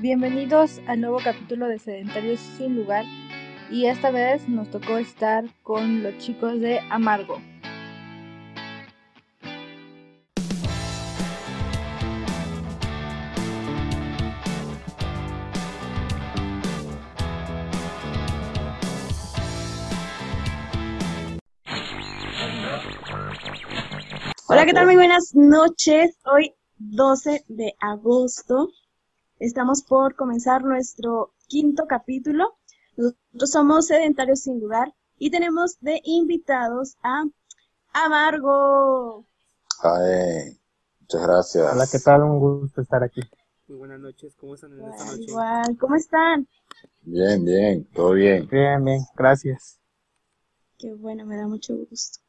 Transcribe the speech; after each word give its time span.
Bienvenidos 0.00 0.80
al 0.86 1.00
nuevo 1.00 1.18
capítulo 1.24 1.66
de 1.66 1.80
Sedentarios 1.80 2.38
sin 2.38 2.76
lugar 2.76 3.04
y 3.68 3.86
esta 3.86 4.12
vez 4.12 4.48
nos 4.48 4.70
tocó 4.70 4.96
estar 4.96 5.44
con 5.64 6.04
los 6.04 6.16
chicos 6.18 6.60
de 6.60 6.78
Amargo. 6.88 7.42
Hola, 24.46 24.64
¿qué 24.64 24.72
tal? 24.72 24.86
Muy 24.86 24.94
buenas 24.94 25.34
noches. 25.34 26.16
Hoy 26.24 26.54
12 26.76 27.42
de 27.48 27.74
agosto. 27.80 28.68
Estamos 29.38 29.82
por 29.82 30.16
comenzar 30.16 30.64
nuestro 30.64 31.32
quinto 31.46 31.86
capítulo. 31.86 32.58
Nosotros 32.96 33.50
somos 33.50 33.86
Sedentarios 33.86 34.40
Sin 34.40 34.60
Lugar 34.60 34.94
y 35.16 35.30
tenemos 35.30 35.78
de 35.80 36.00
invitados 36.04 36.96
a 37.02 37.24
Amargo. 37.92 39.24
Ay, 39.82 40.58
muchas 41.00 41.22
gracias. 41.22 41.72
Hola, 41.72 41.86
¿qué 41.90 41.98
tal? 42.00 42.22
Un 42.24 42.38
gusto 42.40 42.80
estar 42.80 43.02
aquí. 43.04 43.20
Muy 43.68 43.78
buenas 43.78 44.00
noches, 44.00 44.34
¿cómo 44.34 44.54
están 44.54 44.72
en 44.72 44.80
esta 44.80 44.96
Igual, 45.04 45.18
noche? 45.18 45.30
igual. 45.30 45.78
¿Cómo 45.78 45.94
están? 45.94 46.48
Bien, 47.02 47.44
bien, 47.44 47.84
todo 47.94 48.12
bien. 48.12 48.48
Bien, 48.50 48.84
bien, 48.84 49.00
gracias. 49.14 49.78
Qué 50.78 50.94
bueno, 50.94 51.24
me 51.26 51.36
da 51.36 51.46
mucho 51.46 51.76
gusto. 51.76 52.20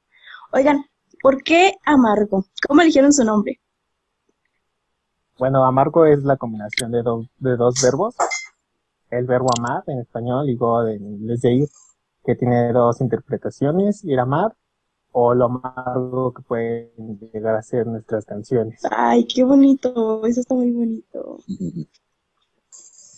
Oigan, 0.51 0.85
¿por 1.21 1.41
qué 1.43 1.73
Amargo? 1.85 2.45
¿Cómo 2.67 2.81
eligieron 2.81 3.13
su 3.13 3.23
nombre? 3.23 3.59
Bueno, 5.39 5.63
amargo 5.63 6.05
es 6.05 6.21
la 6.23 6.35
combinación 6.35 6.91
de, 6.91 7.01
dos 7.01 7.25
de 7.37 7.55
dos 7.55 7.81
verbos. 7.81 8.13
El 9.09 9.25
verbo 9.25 9.47
amar 9.57 9.83
en 9.87 9.99
español 9.99 10.49
y 10.49 10.57
go 10.57 10.85
en 10.85 11.01
inglés 11.01 11.39
de 11.41 11.53
ir, 11.53 11.69
que 12.25 12.35
tiene 12.35 12.73
dos 12.73 12.99
interpretaciones, 12.99 14.03
ir 14.03 14.19
a 14.19 14.23
amar 14.23 14.53
o 15.13 15.33
lo 15.33 15.45
amargo 15.45 16.33
que 16.33 16.41
pueden 16.41 17.17
llegar 17.33 17.55
a 17.55 17.61
ser 17.61 17.87
nuestras 17.87 18.25
canciones. 18.25 18.81
Ay, 18.91 19.25
qué 19.25 19.45
bonito. 19.45 20.25
Eso 20.25 20.41
está 20.41 20.55
muy 20.55 20.71
bonito. 20.71 21.39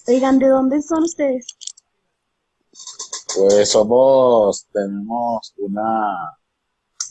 Oigan, 0.08 0.38
¿de 0.38 0.48
dónde 0.48 0.82
son 0.84 1.04
ustedes? 1.04 1.48
Pues 3.36 3.72
somos, 3.72 4.68
tenemos 4.72 5.56
una 5.58 6.38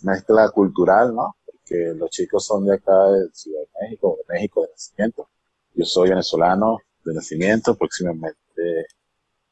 mezcla 0.03 0.49
cultural, 0.51 1.15
¿no? 1.15 1.35
Porque 1.71 1.95
los 1.95 2.11
chicos 2.11 2.45
son 2.45 2.67
de 2.67 2.75
acá 2.75 3.11
de 3.13 3.31
Ciudad 3.33 3.61
de 3.61 3.83
México, 3.83 4.19
de 4.19 4.35
México 4.35 4.63
de 4.63 4.71
nacimiento. 4.71 5.29
Yo 5.75 5.85
soy 5.85 6.09
venezolano 6.09 6.79
de 7.05 7.15
nacimiento, 7.15 7.77
próximamente 7.77 8.87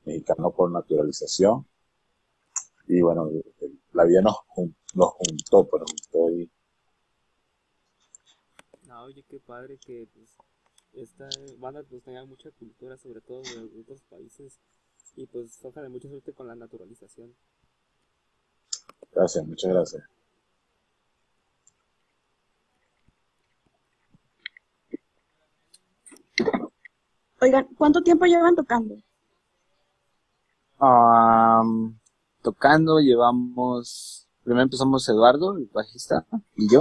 mexicano 0.04 0.50
por 0.50 0.70
naturalización. 0.70 1.64
Y 2.88 3.00
bueno, 3.02 3.30
la 3.92 4.04
vida 4.04 4.20
nos, 4.22 4.36
nos 4.94 5.10
juntó, 5.10 5.68
pero 5.68 5.84
estoy 5.94 6.50
Ah, 8.88 9.04
oye, 9.04 9.22
qué 9.28 9.38
padre 9.38 9.78
que 9.78 10.08
pues, 10.12 10.30
esta 10.94 11.28
banda 11.58 11.84
pues 11.88 12.02
tenga 12.02 12.24
mucha 12.24 12.50
cultura, 12.52 12.96
sobre 12.96 13.20
todo 13.20 13.42
de 13.42 13.80
otros 13.80 14.00
países, 14.10 14.58
y 15.14 15.26
pues 15.26 15.60
ojalá 15.62 15.88
mucha 15.88 16.08
suerte 16.08 16.32
con 16.32 16.48
la 16.48 16.56
naturalización. 16.56 17.36
Gracias, 19.12 19.46
muchas 19.46 19.70
gracias. 19.70 20.17
Oigan, 27.40 27.68
¿cuánto 27.76 28.02
tiempo 28.02 28.26
llevan 28.26 28.56
tocando? 28.56 28.96
Am, 30.78 31.98
tocando 32.42 32.98
llevamos, 32.98 34.28
primero 34.42 34.64
empezamos 34.64 35.08
Eduardo, 35.08 35.56
el 35.56 35.66
bajista, 35.72 36.26
y 36.56 36.72
yo. 36.72 36.80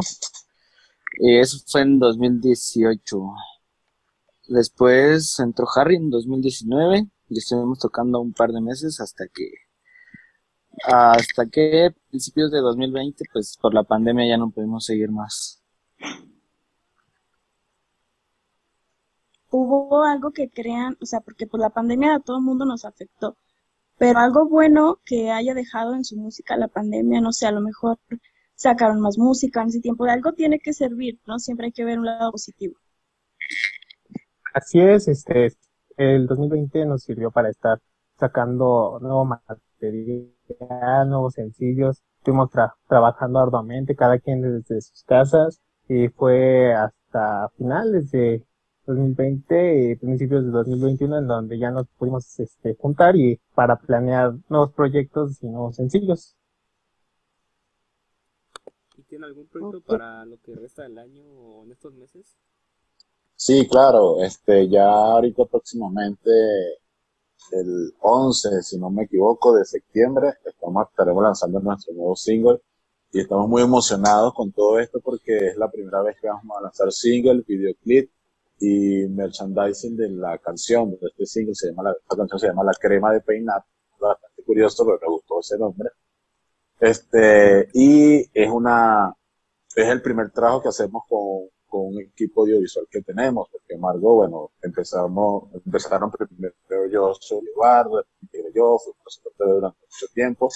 Y 1.20 1.38
eso 1.38 1.58
fue 1.68 1.82
en 1.82 2.00
2018. 2.00 3.18
Después 4.48 5.40
entró 5.40 5.68
Harry 5.76 5.98
en 5.98 6.10
2019 6.10 7.08
y 7.30 7.38
estuvimos 7.38 7.80
tocando 7.80 8.20
un 8.20 8.34
par 8.34 8.52
de 8.52 8.62
meses 8.62 9.00
hasta 9.02 9.28
que, 9.28 9.52
hasta 10.86 11.48
que 11.48 11.94
principios 12.10 12.52
de 12.52 12.60
2020, 12.60 13.26
pues 13.32 13.58
por 13.62 13.74
la 13.74 13.84
pandemia 13.84 14.28
ya 14.28 14.38
no 14.38 14.50
pudimos 14.50 14.86
seguir 14.86 15.12
más. 15.12 15.62
¿Hubo 19.52 20.04
algo 20.06 20.32
que 20.32 20.50
crean, 20.50 20.98
o 21.02 21.06
sea, 21.06 21.20
porque 21.22 21.48
pues 21.48 21.60
la 21.62 21.70
pandemia 21.70 22.16
a 22.16 22.20
todo 22.20 22.38
el 22.38 22.44
mundo 22.44 22.66
nos 22.66 22.86
afectó, 22.86 23.38
pero 23.98 24.20
algo 24.20 24.48
bueno 24.50 25.00
que 25.06 25.32
haya 25.32 25.54
dejado 25.56 25.96
en 25.96 26.06
su 26.06 26.18
música 26.18 26.58
la 26.58 26.68
pandemia, 26.70 27.22
no 27.22 27.32
sé, 27.34 27.48
a 27.48 27.52
lo 27.52 27.62
mejor 27.62 28.00
sacaron 28.56 29.02
más 29.02 29.18
música 29.18 29.62
en 29.64 29.70
ese 29.70 29.82
tiempo, 29.82 30.06
de 30.06 30.12
algo 30.12 30.34
tiene 30.34 30.60
que 30.60 30.74
servir, 30.74 31.20
¿no? 31.28 31.40
Siempre 31.40 31.68
hay 31.68 31.72
que 31.74 31.86
ver 31.86 32.00
un 32.00 32.06
lado 32.08 32.32
positivo. 32.32 32.78
Así 34.54 34.80
es, 34.80 35.08
este, 35.08 35.50
el 35.98 36.26
2020 36.28 36.86
nos 36.86 37.04
sirvió 37.04 37.32
para 37.32 37.50
estar 37.50 37.80
sacando 38.20 38.98
nuevo 39.02 39.26
material, 39.26 41.10
nuevos 41.10 41.34
sencillos. 41.36 42.02
Estuvimos 42.18 42.50
tra- 42.52 42.74
trabajando 42.88 43.40
arduamente, 43.40 43.96
cada 43.96 44.20
quien 44.20 44.42
desde 44.42 44.82
sus 44.82 45.04
casas, 45.04 45.62
y 45.88 46.08
fue 46.10 46.74
hasta 46.74 47.50
finales 47.58 48.12
de 48.12 48.44
2020 48.88 49.92
y 49.92 49.96
principios 49.96 50.46
de 50.46 50.52
2021 50.52 51.20
en 51.20 51.28
donde 51.28 51.60
ya 51.60 51.72
nos 51.72 51.88
pudimos 51.98 52.40
este, 52.40 52.76
juntar 52.76 53.16
y 53.16 53.40
para 53.54 53.76
planear 53.76 54.34
nuevos 54.50 54.72
proyectos 54.72 55.44
y 55.44 55.48
nuevos 55.48 55.76
sencillos. 55.76 56.36
¿Y 58.98 59.04
tiene 59.04 59.26
algún 59.26 59.48
proyecto 59.48 59.82
para 59.82 60.26
lo 60.26 60.38
que 60.42 60.56
resta 60.56 60.84
del 60.84 60.98
año 60.98 61.24
o 61.26 61.64
en 61.66 61.72
estos 61.72 61.94
meses? 61.94 62.38
Sí, 63.36 63.68
claro, 63.68 64.24
este, 64.24 64.68
ya 64.70 64.90
ahorita 64.90 65.46
próximamente 65.46 66.32
el 67.52 67.94
11, 68.00 68.64
si 68.64 68.80
no 68.80 68.90
me 68.90 69.04
equivoco, 69.04 69.56
de 69.56 69.66
septiembre, 69.66 70.34
estamos, 70.46 70.88
estaremos 70.90 71.24
lanzando 71.24 71.60
nuestro 71.60 71.94
nuevo 71.94 72.16
single 72.16 72.60
y 73.12 73.20
estamos 73.20 73.48
muy 73.48 73.62
emocionados 73.62 74.34
con 74.34 74.52
todo 74.52 74.80
esto 74.80 75.00
porque 75.02 75.50
es 75.50 75.58
la 75.58 75.70
primera 75.70 76.02
vez 76.02 76.18
que 76.20 76.28
vamos 76.28 76.58
a 76.58 76.62
lanzar 76.62 76.92
single, 76.92 77.44
videoclip 77.48 78.10
y 78.60 79.08
merchandising 79.08 79.96
de 79.96 80.10
la 80.10 80.38
canción, 80.40 80.92
de 80.92 80.98
este 81.02 81.26
single 81.26 81.56
se 81.56 81.70
llama, 81.70 81.84
la, 81.84 81.92
esta 81.92 82.16
canción 82.16 82.40
se 82.40 82.48
llama 82.48 82.64
La 82.64 82.74
Crema 82.74 83.12
de 83.14 83.22
Peinar, 83.22 83.64
bastante 84.00 84.44
curioso, 84.44 84.86
pero 84.86 85.00
me 85.02 85.08
gustó 85.08 85.40
ese 85.40 85.58
nombre. 85.58 85.90
Este, 86.80 87.70
y 87.74 88.30
es 88.34 88.50
una, 88.50 89.14
es 89.76 89.88
el 89.88 90.02
primer 90.02 90.32
trabajo 90.32 90.62
que 90.62 90.70
hacemos 90.70 91.04
con, 91.08 91.50
con 91.68 91.88
un 91.88 92.02
equipo 92.02 92.42
audiovisual 92.42 92.88
que 92.90 93.02
tenemos, 93.02 93.48
porque 93.52 93.78
Margot, 93.78 94.16
bueno, 94.16 94.52
empezamos, 94.62 95.50
empezaron 95.66 96.12
primero 96.12 96.54
yo, 96.92 97.14
soy 97.20 97.46
Eduardo, 97.54 98.04
yo, 98.54 98.78
fuimos 98.80 99.04
nosotros 99.06 99.34
durante 99.38 99.80
mucho 99.82 100.14
tiempo, 100.14 100.50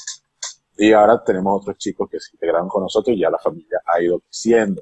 y 0.78 0.94
ahora 0.94 1.24
tenemos 1.24 1.62
otros 1.62 1.78
chicos 1.78 2.10
que 2.10 2.20
se 2.20 2.36
integraron 2.36 2.68
con 2.68 2.84
nosotros 2.84 3.16
y 3.16 3.20
ya 3.20 3.30
la 3.30 3.38
familia 3.38 3.82
ha 3.86 4.02
ido 4.02 4.20
creciendo. 4.22 4.82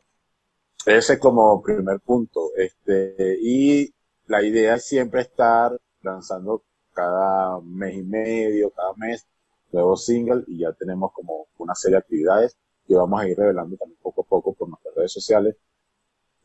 Ese 0.85 1.19
como 1.19 1.61
primer 1.61 1.99
punto, 1.99 2.51
este, 2.55 3.37
y 3.41 3.93
la 4.27 4.41
idea 4.43 4.75
es 4.75 4.85
siempre 4.85 5.21
estar 5.21 5.77
lanzando 6.01 6.63
cada 6.93 7.59
mes 7.61 7.95
y 7.95 8.03
medio, 8.03 8.71
cada 8.71 8.93
mes, 8.95 9.27
nuevos 9.71 10.05
singles, 10.05 10.45
y 10.47 10.59
ya 10.59 10.71
tenemos 10.73 11.11
como 11.13 11.47
una 11.57 11.75
serie 11.75 11.95
de 11.95 11.99
actividades 11.99 12.57
que 12.87 12.95
vamos 12.95 13.21
a 13.21 13.27
ir 13.27 13.37
revelando 13.37 13.77
también 13.77 13.99
poco 14.01 14.21
a 14.21 14.25
poco 14.25 14.53
por 14.53 14.69
nuestras 14.69 14.95
redes 14.95 15.11
sociales 15.11 15.55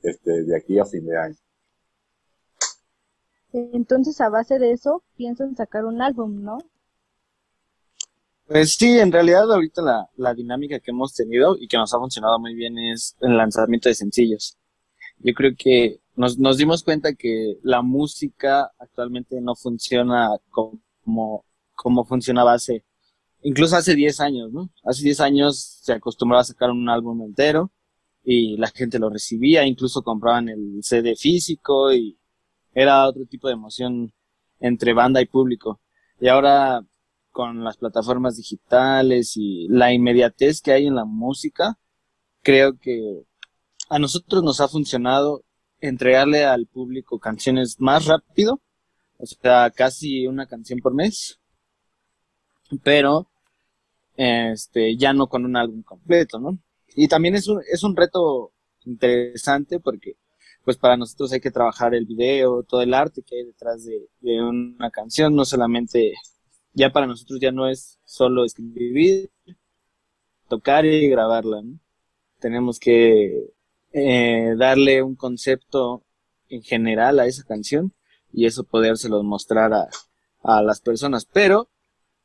este, 0.03 0.43
de 0.43 0.57
aquí 0.57 0.79
a 0.79 0.85
fin 0.85 1.07
de 1.07 1.17
año. 1.17 1.37
Entonces, 3.53 4.21
a 4.21 4.29
base 4.29 4.59
de 4.59 4.73
eso, 4.73 5.03
piensan 5.17 5.57
sacar 5.57 5.85
un 5.85 6.03
álbum, 6.03 6.43
¿no? 6.43 6.59
Pues 8.47 8.75
sí, 8.75 8.99
en 8.99 9.11
realidad 9.11 9.51
ahorita 9.51 9.81
la, 9.81 10.09
la 10.17 10.35
dinámica 10.35 10.79
que 10.79 10.91
hemos 10.91 11.15
tenido 11.15 11.57
y 11.59 11.67
que 11.67 11.79
nos 11.79 11.95
ha 11.95 11.99
funcionado 11.99 12.39
muy 12.39 12.55
bien 12.55 12.79
es 12.79 13.17
el 13.21 13.37
lanzamiento 13.39 13.89
de 13.89 13.95
sencillos. 13.95 14.59
Yo 15.19 15.33
creo 15.35 15.53
que 15.57 16.01
nos, 16.15 16.39
nos 16.39 16.59
dimos 16.59 16.83
cuenta 16.85 17.15
que 17.15 17.59
la 17.63 17.83
música 17.83 18.71
actualmente 18.79 19.41
no 19.41 19.55
funciona 19.55 20.29
como, 20.51 21.45
como 21.75 22.05
funcionaba 22.05 22.53
hace, 22.55 22.85
incluso 23.43 23.77
hace 23.77 23.95
10 23.95 24.21
años, 24.21 24.53
¿no? 24.53 24.71
Hace 24.85 25.05
10 25.05 25.21
años 25.21 25.81
se 25.83 25.95
acostumbraba 25.95 26.43
a 26.43 26.45
sacar 26.45 26.71
un 26.71 26.89
álbum 26.91 27.23
entero 27.23 27.73
y 28.23 28.57
la 28.59 28.69
gente 28.69 28.99
lo 28.99 29.11
recibía, 29.11 29.67
incluso 29.67 30.03
compraban 30.03 30.51
el 30.51 30.81
CD 30.83 31.17
físico 31.17 31.93
y 31.95 32.19
era 32.75 33.09
otro 33.09 33.25
tipo 33.27 33.49
de 33.49 33.55
emoción 33.55 34.13
entre 34.61 34.93
banda 34.93 35.23
y 35.23 35.27
público. 35.27 35.81
Y 36.21 36.29
ahora 36.29 36.85
con 37.35 37.65
las 37.65 37.77
plataformas 37.77 38.37
digitales 38.37 39.33
y 39.37 39.67
la 39.69 39.93
inmediatez 39.93 40.63
que 40.63 40.73
hay 40.73 40.87
en 40.87 40.95
la 40.95 41.05
música, 41.05 41.79
creo 42.43 42.79
que 42.79 43.25
a 43.91 43.99
nosotros 43.99 44.43
nos 44.45 44.61
ha 44.61 44.69
funcionado 44.69 45.45
entregarle 45.81 46.45
al 46.45 46.67
público 46.67 47.19
canciones 47.19 47.77
más 47.81 48.07
rápido 48.07 48.63
o 49.19 49.27
sea, 49.27 49.71
casi 49.71 50.27
una 50.27 50.47
canción 50.47 50.81
por 50.81 50.95
mes, 50.95 51.41
pero 52.83 53.31
este, 54.17 54.97
ya 54.97 55.13
no 55.13 55.29
con 55.29 55.45
un 55.45 55.57
álbum 55.57 55.83
completo, 55.83 56.39
¿no? 56.39 56.59
Y 56.97 57.09
también 57.09 57.35
es 57.35 57.49
un, 57.49 57.61
es 57.73 57.83
un 57.83 57.97
reto 57.97 58.53
interesante 58.85 59.81
porque 59.81 60.17
pues 60.65 60.77
para 60.79 60.97
nosotros 60.97 61.33
hay 61.33 61.41
que 61.41 61.51
trabajar 61.51 61.95
el 61.95 62.07
video, 62.07 62.63
todo 62.63 62.83
el 62.83 62.95
arte 62.95 63.23
que 63.23 63.37
hay 63.37 63.45
detrás 63.45 63.85
de, 63.85 64.09
de 64.21 64.43
una 64.43 64.91
canción, 64.91 65.35
no 65.35 65.45
solamente, 65.45 66.15
ya 66.75 66.91
para 66.91 67.07
nosotros 67.07 67.41
ya 67.41 67.53
no 67.53 67.69
es 67.69 67.99
solo 68.05 68.45
escribir, 68.45 69.31
tocar 70.49 70.85
y 70.85 71.09
grabarla, 71.09 71.63
¿no? 71.63 71.79
Tenemos 72.41 72.79
que 72.79 73.53
eh, 73.93 74.55
darle 74.59 75.03
un 75.03 75.15
concepto 75.15 76.05
en 76.49 76.63
general 76.63 77.21
a 77.21 77.27
esa 77.27 77.45
canción 77.45 77.95
y 78.33 78.47
eso 78.47 78.65
podérselo 78.65 79.23
mostrar 79.23 79.73
a, 79.73 79.89
a 80.43 80.63
las 80.63 80.81
personas. 80.81 81.25
Pero 81.25 81.71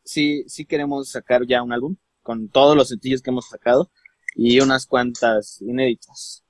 sí, 0.03 0.43
sí 0.47 0.65
queremos 0.65 1.09
sacar 1.09 1.45
ya 1.45 1.63
un 1.63 1.71
álbum 1.71 1.95
con 2.21 2.49
todos 2.49 2.75
los 2.75 2.89
sencillos 2.89 3.21
que 3.21 3.29
hemos 3.29 3.47
sacado 3.47 3.91
y 4.35 4.59
unas 4.59 4.85
cuantas 4.85 5.61
inéditas. 5.61 6.43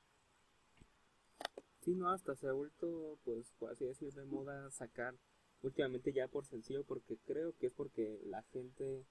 Sí, 1.81 1.95
no, 1.95 2.09
hasta 2.11 2.35
se 2.35 2.47
ha 2.47 2.51
vuelto, 2.51 3.17
pues, 3.23 3.51
por 3.57 3.71
así 3.71 3.85
decir, 3.85 4.13
de 4.13 4.25
moda 4.25 4.69
sacar 4.71 5.15
últimamente 5.61 6.13
ya 6.13 6.27
por 6.27 6.45
sencillo, 6.45 6.83
porque 6.83 7.17
creo 7.25 7.53
que 7.57 7.67
es 7.67 7.73
porque 7.73 8.19
la 8.25 8.43
gente 8.53 9.05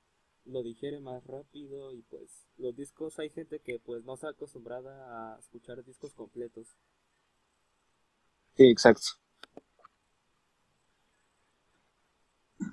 lo 0.45 0.63
digiere 0.63 1.01
más 1.01 1.25
rápido 1.27 1.93
y 1.93 2.03
pues 2.03 2.47
los 2.57 2.75
discos 2.75 3.19
hay 3.19 3.31
gente 3.31 3.61
que 3.61 3.79
pues 3.79 4.05
no 4.05 4.15
está 4.15 4.31
acostumbrada 4.31 5.35
a 5.35 5.39
escuchar 5.39 5.85
discos 5.85 6.15
completos. 6.15 6.77
Sí, 8.57 8.65
exacto. 8.71 9.09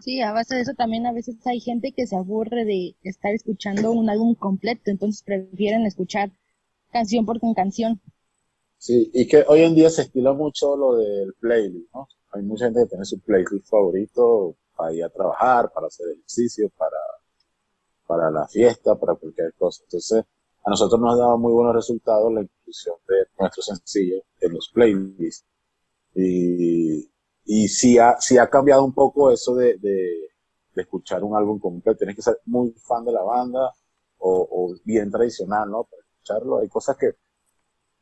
Sí, 0.01 0.21
a 0.21 0.31
base 0.31 0.55
de 0.55 0.61
eso 0.61 0.73
también 0.73 1.05
a 1.05 1.13
veces 1.13 1.35
hay 1.45 1.59
gente 1.59 1.91
que 1.91 2.07
se 2.07 2.15
aburre 2.15 2.65
de 2.65 2.95
estar 3.03 3.33
escuchando 3.33 3.91
un 3.91 4.09
álbum 4.09 4.35
completo, 4.35 4.89
entonces 4.91 5.23
prefieren 5.23 5.85
escuchar 5.85 6.31
canción 6.91 7.25
por 7.25 7.39
canción. 7.55 8.01
Sí, 8.77 9.09
y 9.13 9.27
que 9.27 9.43
hoy 9.47 9.61
en 9.61 9.75
día 9.75 9.89
se 9.89 10.03
estila 10.03 10.33
mucho 10.33 10.75
lo 10.75 10.97
del 10.97 11.33
playlist, 11.39 11.93
¿no? 11.93 12.07
Hay 12.35 12.43
mucha 12.43 12.65
gente 12.65 12.81
que 12.81 12.89
tiene 12.89 13.05
su 13.05 13.19
playlist 13.21 13.69
favorito 13.69 14.55
para 14.75 14.93
ir 14.93 15.05
a 15.05 15.09
trabajar, 15.09 15.71
para 15.71 15.87
hacer 15.87 16.07
ejercicio, 16.09 16.69
para, 16.77 16.97
para 18.05 18.29
la 18.29 18.45
fiesta, 18.47 18.95
para 18.95 19.15
cualquier 19.15 19.53
cosa. 19.53 19.83
Entonces, 19.83 20.25
a 20.65 20.69
nosotros 20.69 20.99
nos 20.99 21.13
ha 21.13 21.17
dado 21.17 21.37
muy 21.37 21.53
buenos 21.53 21.73
resultados 21.73 22.33
la 22.33 22.41
inclusión 22.41 22.95
de 23.07 23.15
nuestros 23.39 23.65
sencillos 23.67 24.21
en 24.41 24.53
los 24.53 24.69
playlists. 24.73 25.45
Y, 26.13 27.09
y 27.45 27.67
sí 27.69 27.97
ha, 27.97 28.19
sí 28.19 28.37
ha 28.37 28.49
cambiado 28.49 28.83
un 28.83 28.93
poco 28.93 29.31
eso 29.31 29.55
de, 29.55 29.77
de, 29.77 30.27
escuchar 30.75 31.23
un 31.23 31.37
álbum 31.37 31.57
completo. 31.57 31.99
Tienes 31.99 32.17
que 32.17 32.21
ser 32.21 32.41
muy 32.45 32.73
fan 32.73 33.05
de 33.05 33.13
la 33.13 33.23
banda 33.23 33.71
o, 34.17 34.47
o 34.51 34.75
bien 34.83 35.09
tradicional, 35.09 35.71
¿no? 35.71 35.85
Para 35.85 36.01
escucharlo. 36.01 36.59
Hay 36.59 36.67
cosas 36.67 36.97
que, 36.97 37.11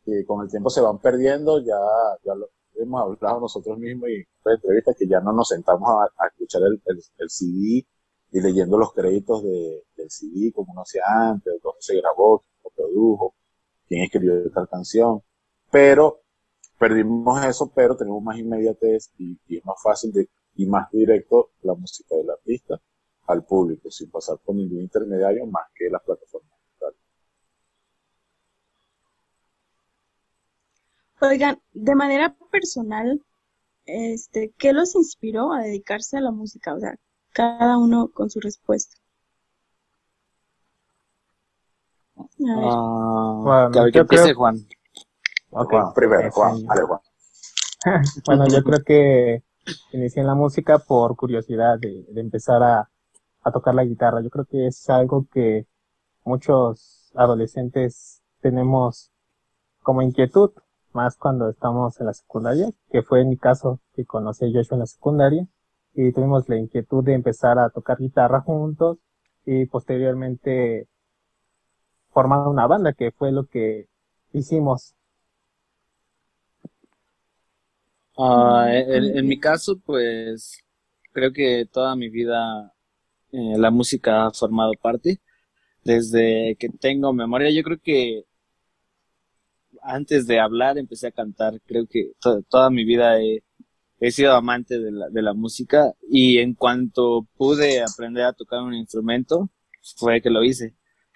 que 0.04 0.26
con 0.26 0.44
el 0.44 0.50
tiempo 0.50 0.72
se 0.72 0.82
van 0.82 0.98
perdiendo, 0.98 1.60
ya, 1.60 1.78
ya 2.24 2.34
lo 2.34 2.50
hemos 2.76 3.02
hablado 3.02 3.42
nosotros 3.42 3.78
mismos 3.78 4.10
y 4.10 4.16
en 4.16 4.26
entrevistas 4.46 4.96
que 4.98 5.08
ya 5.08 5.20
no 5.20 5.34
nos 5.34 5.50
sentamos 5.50 5.90
a, 5.90 6.28
escuchar 6.28 6.62
el, 6.64 6.82
el, 6.86 7.02
el, 7.18 7.30
CD 7.30 7.86
y 8.32 8.42
leyendo 8.42 8.78
los 8.78 8.94
créditos 8.94 9.44
de, 9.44 9.84
del 9.96 10.10
CD 10.10 10.52
como 10.54 10.74
uno 10.74 10.82
hacía 10.82 11.04
antes, 11.08 11.54
dónde 11.62 11.78
se 11.82 11.96
grabó, 11.98 12.44
quién 12.62 12.74
produjo, 12.76 13.36
quién 13.88 14.04
escribió 14.04 14.52
tal 14.52 14.68
canción. 14.70 15.22
Pero 15.72 16.22
perdimos 16.80 17.46
eso, 17.46 17.72
pero 17.74 17.96
tenemos 17.96 18.22
más 18.24 18.38
inmediatez 18.38 19.12
y, 19.18 19.40
y 19.48 19.58
es 19.58 19.66
más 19.66 19.82
fácil 19.82 20.12
de, 20.12 20.30
y 20.56 20.66
más 20.66 20.90
directo 20.92 21.52
la 21.62 21.74
música 21.74 22.16
del 22.16 22.30
artista 22.30 22.80
al 23.28 23.46
público, 23.46 23.90
sin 23.90 24.12
pasar 24.12 24.38
por 24.44 24.56
ningún 24.56 24.82
intermediario 24.82 25.46
más 25.48 25.66
que 25.76 25.90
las 25.90 26.02
plataformas. 26.04 26.53
Oigan, 31.24 31.58
de 31.74 31.96
manera 31.96 32.36
personal, 32.52 33.22
este, 33.86 34.54
¿qué 34.58 34.74
los 34.74 34.96
inspiró 34.96 35.54
a 35.54 35.62
dedicarse 35.62 36.18
a 36.18 36.22
la 36.22 36.32
música? 36.32 36.74
O 36.74 36.80
sea, 36.80 36.96
cada 37.32 37.78
uno 37.78 38.10
con 38.10 38.30
su 38.30 38.40
respuesta. 38.40 38.98
Ver. 42.38 42.58
Ah, 42.66 43.42
Bueno, 43.70 43.92
que 43.92 44.00
empiece 44.00 44.24
creo- 44.26 44.36
Juan. 44.36 44.68
Primero, 45.94 46.32
Juan, 46.32 46.58
sí. 46.58 46.66
dale, 46.68 46.82
Juan. 46.84 47.00
Bueno, 48.26 48.46
yo 48.48 48.64
creo 48.64 48.84
que 48.84 49.44
inicié 49.92 50.22
en 50.22 50.28
la 50.28 50.36
música 50.36 50.80
por 50.80 51.16
curiosidad 51.16 51.78
de, 51.80 52.04
de 52.10 52.22
empezar 52.22 52.64
a, 52.64 52.90
a 53.44 53.52
tocar 53.52 53.76
la 53.76 53.84
guitarra. 53.84 54.22
Yo 54.22 54.30
creo 54.30 54.46
que 54.46 54.68
es 54.68 54.90
algo 54.90 55.28
que 55.32 55.68
muchos 56.26 57.12
adolescentes 57.16 58.22
tenemos 58.42 59.12
como 59.84 60.02
inquietud, 60.02 60.52
más 60.94 61.18
cuando 61.18 61.50
estamos 61.50 62.00
en 62.00 62.08
la 62.08 62.14
secundaria, 62.14 62.70
que 62.92 63.02
fue 63.02 63.22
en 63.22 63.30
mi 63.30 63.38
caso 63.38 63.80
que 63.94 64.06
conocí 64.06 64.46
a 64.46 64.50
Joshua 64.54 64.76
en 64.76 64.80
la 64.80 64.86
secundaria 64.86 65.48
y 65.94 66.12
tuvimos 66.12 66.48
la 66.50 66.58
inquietud 66.58 67.04
de 67.04 67.14
empezar 67.14 67.60
a 67.60 67.70
tocar 67.70 67.98
guitarra 67.98 68.42
juntos 68.42 68.98
y 69.46 69.66
posteriormente 69.66 70.88
formar 72.12 72.48
una 72.48 72.68
banda, 72.68 72.94
que 72.94 73.12
fue 73.12 73.32
lo 73.32 73.46
que 73.46 73.88
hicimos. 74.32 74.96
Ah, 78.18 78.68
en, 78.70 79.26
mi 79.28 79.40
caso, 79.40 79.80
pues 79.84 80.64
creo 81.12 81.34
que 81.34 81.66
toda 81.72 81.96
mi 81.96 82.10
vida 82.10 82.72
eh, 83.32 83.58
la 83.58 83.72
música 83.72 84.28
ha 84.28 84.32
formado 84.32 84.72
parte. 84.82 85.20
Desde 85.84 86.56
que 86.60 86.70
tengo 86.70 87.12
memoria, 87.12 87.50
yo 87.50 87.64
creo 87.64 87.80
que 87.82 88.26
antes 89.84 90.28
de 90.28 90.40
hablar 90.40 90.78
empecé 90.78 91.08
a 91.08 91.12
cantar. 91.12 91.60
Creo 91.66 91.88
que 91.88 92.12
to- 92.22 92.44
toda 92.50 92.70
mi 92.70 92.84
vida 92.86 93.20
he, 93.22 93.44
sido 94.12 94.34
amante 94.36 94.80
de 94.80 94.92
la, 94.92 95.10
de 95.10 95.22
la 95.22 95.34
música 95.34 95.94
y 96.10 96.40
en 96.40 96.56
cuanto 96.56 97.28
pude 97.38 97.82
aprender 97.82 98.26
a 98.26 98.34
tocar 98.34 98.62
un 98.64 98.74
instrumento, 98.74 99.50
fue 99.98 100.22
que 100.22 100.30
lo 100.30 100.44
hice. 100.44 100.76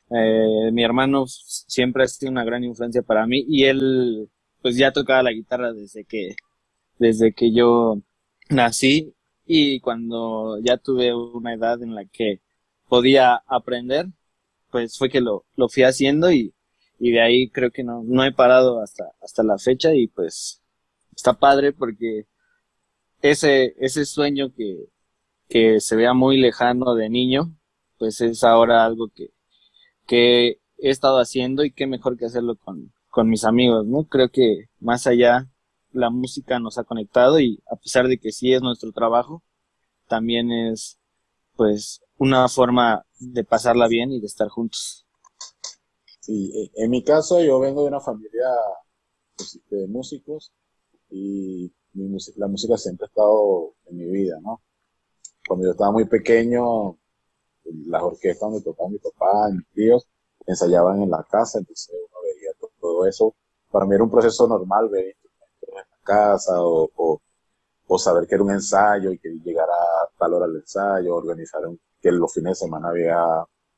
Eh, 0.10 0.72
mi 0.72 0.84
hermano 0.84 1.25
siempre 1.28 2.04
ha 2.04 2.08
sido 2.08 2.31
una 2.31 2.46
gran 2.46 2.64
influencia 2.64 3.02
para 3.02 3.28
mí 3.28 3.44
y 3.47 3.66
él 3.66 4.30
pues 4.62 4.78
ya 4.78 4.92
tocaba 4.94 5.24
la 5.24 5.31
guitarra 5.33 5.74
desde 5.74 6.06
que 6.06 6.36
desde 7.00 7.33
que 7.33 7.54
yo 7.54 8.02
nací 8.50 9.14
y 9.45 9.80
cuando 9.81 10.59
ya 10.62 10.78
tuve 10.78 11.14
una 11.16 11.54
edad 11.54 11.81
en 11.83 11.95
la 11.95 12.06
que 12.06 12.42
podía 12.90 13.36
aprender, 13.47 14.07
pues 14.71 14.97
fue 14.97 15.09
que 15.09 15.21
lo, 15.21 15.45
lo 15.56 15.69
fui 15.69 15.83
haciendo 15.83 16.31
y, 16.31 16.54
y 16.99 17.11
de 17.11 17.21
ahí 17.21 17.49
creo 17.49 17.71
que 17.71 17.83
no, 17.83 18.04
no 18.04 18.23
he 18.23 18.31
parado 18.31 18.81
hasta, 18.81 19.06
hasta 19.21 19.44
la 19.44 19.57
fecha 19.57 19.94
y 19.94 20.07
pues 20.07 20.61
está 21.16 21.33
padre 21.33 21.73
porque 21.73 22.27
ese, 23.21 23.75
ese 23.80 24.06
sueño 24.06 24.54
que, 24.56 24.85
que 25.49 25.80
se 25.80 25.95
vea 25.95 26.13
muy 26.13 26.37
lejano 26.37 26.95
de 26.95 27.09
niño, 27.09 27.56
pues 27.97 28.21
es 28.21 28.44
ahora 28.44 28.85
algo 28.85 29.09
que, 29.09 29.30
que 30.06 30.59
he 30.77 30.89
estado 30.89 31.19
haciendo 31.19 31.63
y 31.63 31.71
qué 31.71 31.87
mejor 31.87 32.18
que 32.18 32.25
hacerlo 32.25 32.56
con, 32.56 32.94
con 33.09 33.30
mis 33.30 33.44
amigos, 33.44 33.85
¿no? 33.85 34.06
Creo 34.06 34.30
que 34.30 34.66
más 34.80 35.07
allá 35.07 35.49
la 35.92 36.09
música 36.09 36.59
nos 36.59 36.77
ha 36.77 36.83
conectado 36.83 37.39
y 37.39 37.63
a 37.71 37.75
pesar 37.75 38.07
de 38.07 38.19
que 38.19 38.31
sí 38.31 38.54
es 38.54 38.61
nuestro 38.61 38.92
trabajo, 38.92 39.44
también 40.07 40.51
es 40.51 40.99
pues 41.56 42.01
una 42.18 42.47
forma 42.47 43.06
de 43.19 43.44
pasarla 43.44 43.87
bien 43.87 44.11
y 44.11 44.19
de 44.19 44.27
estar 44.27 44.47
juntos. 44.47 45.06
Sí, 46.28 46.52
en- 46.76 46.84
en 46.86 46.92
mi 46.92 47.04
caso 47.04 47.42
yo 47.42 47.60
vengo 47.60 47.81
de 47.84 47.88
una 47.90 48.02
familia 48.02 48.46
pues, 49.38 49.60
de 49.69 49.88
músicos 49.88 50.52
y 51.12 51.74
mi 51.94 52.06
música, 52.10 52.38
la 52.42 52.48
música 52.48 52.78
siempre 52.78 53.06
ha 53.06 53.10
estado 53.10 53.74
en 53.88 53.98
mi 53.98 54.07
vida, 54.07 54.40
¿no? 54.42 54.62
Cuando 55.48 55.66
yo 55.68 55.72
estaba 55.74 55.92
muy 55.92 56.06
pequeño, 56.06 56.98
las 57.88 58.04
orquestas 58.04 58.42
donde 58.52 58.62
tocaban 58.64 58.94
mi 58.94 59.00
papá 59.00 59.50
mis 59.52 59.68
tíos 59.74 60.07
ensayaban 60.48 61.02
en 61.04 61.12
la 61.12 61.24
casa, 61.30 61.60
entonces 61.60 61.90
uno 61.96 62.19
veía 62.24 62.52
to- 62.60 62.72
todo 62.81 63.06
eso. 63.07 63.36
Para 63.72 63.86
mí 63.86 63.96
era 63.96 64.04
un 64.06 64.12
proceso 64.12 64.48
normal 64.48 64.90
ver 64.90 65.07
instrumentos 65.07 65.69
en 65.69 65.76
la 65.76 65.88
casa 66.04 66.62
o, 66.64 66.90
o, 66.96 67.22
o 67.88 68.00
saber 68.00 68.28
que 68.28 68.36
era 68.36 68.44
un 68.44 68.52
ensayo 68.52 69.12
y 69.12 69.19
que 69.19 69.30
llegara 69.44 69.74
a 69.74 70.10
tal 70.19 70.34
hora 70.36 70.46
el 70.48 70.57
ensayo, 70.57 71.16
organizar 71.16 71.66
un- 71.68 71.80
que 72.02 72.12
los 72.12 72.34
fines 72.34 72.52
de 72.60 72.66
semana 72.66 72.90
había 72.90 73.18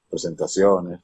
presentaciones. 0.09 1.01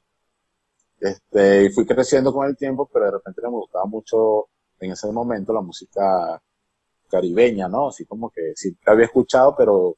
Este, 1.00 1.64
y 1.64 1.70
fui 1.70 1.86
creciendo 1.86 2.32
con 2.32 2.46
el 2.46 2.56
tiempo, 2.56 2.88
pero 2.92 3.06
de 3.06 3.10
repente 3.12 3.42
me 3.42 3.48
gustaba 3.48 3.84
mucho 3.84 4.48
en 4.80 4.92
ese 4.92 5.10
momento 5.12 5.52
la 5.52 5.60
música 5.60 6.40
caribeña, 7.08 7.68
¿no? 7.68 7.88
Así 7.88 8.04
como 8.06 8.30
que 8.30 8.52
sí 8.54 8.76
la 8.84 8.92
había 8.92 9.06
escuchado, 9.06 9.54
pero 9.56 9.96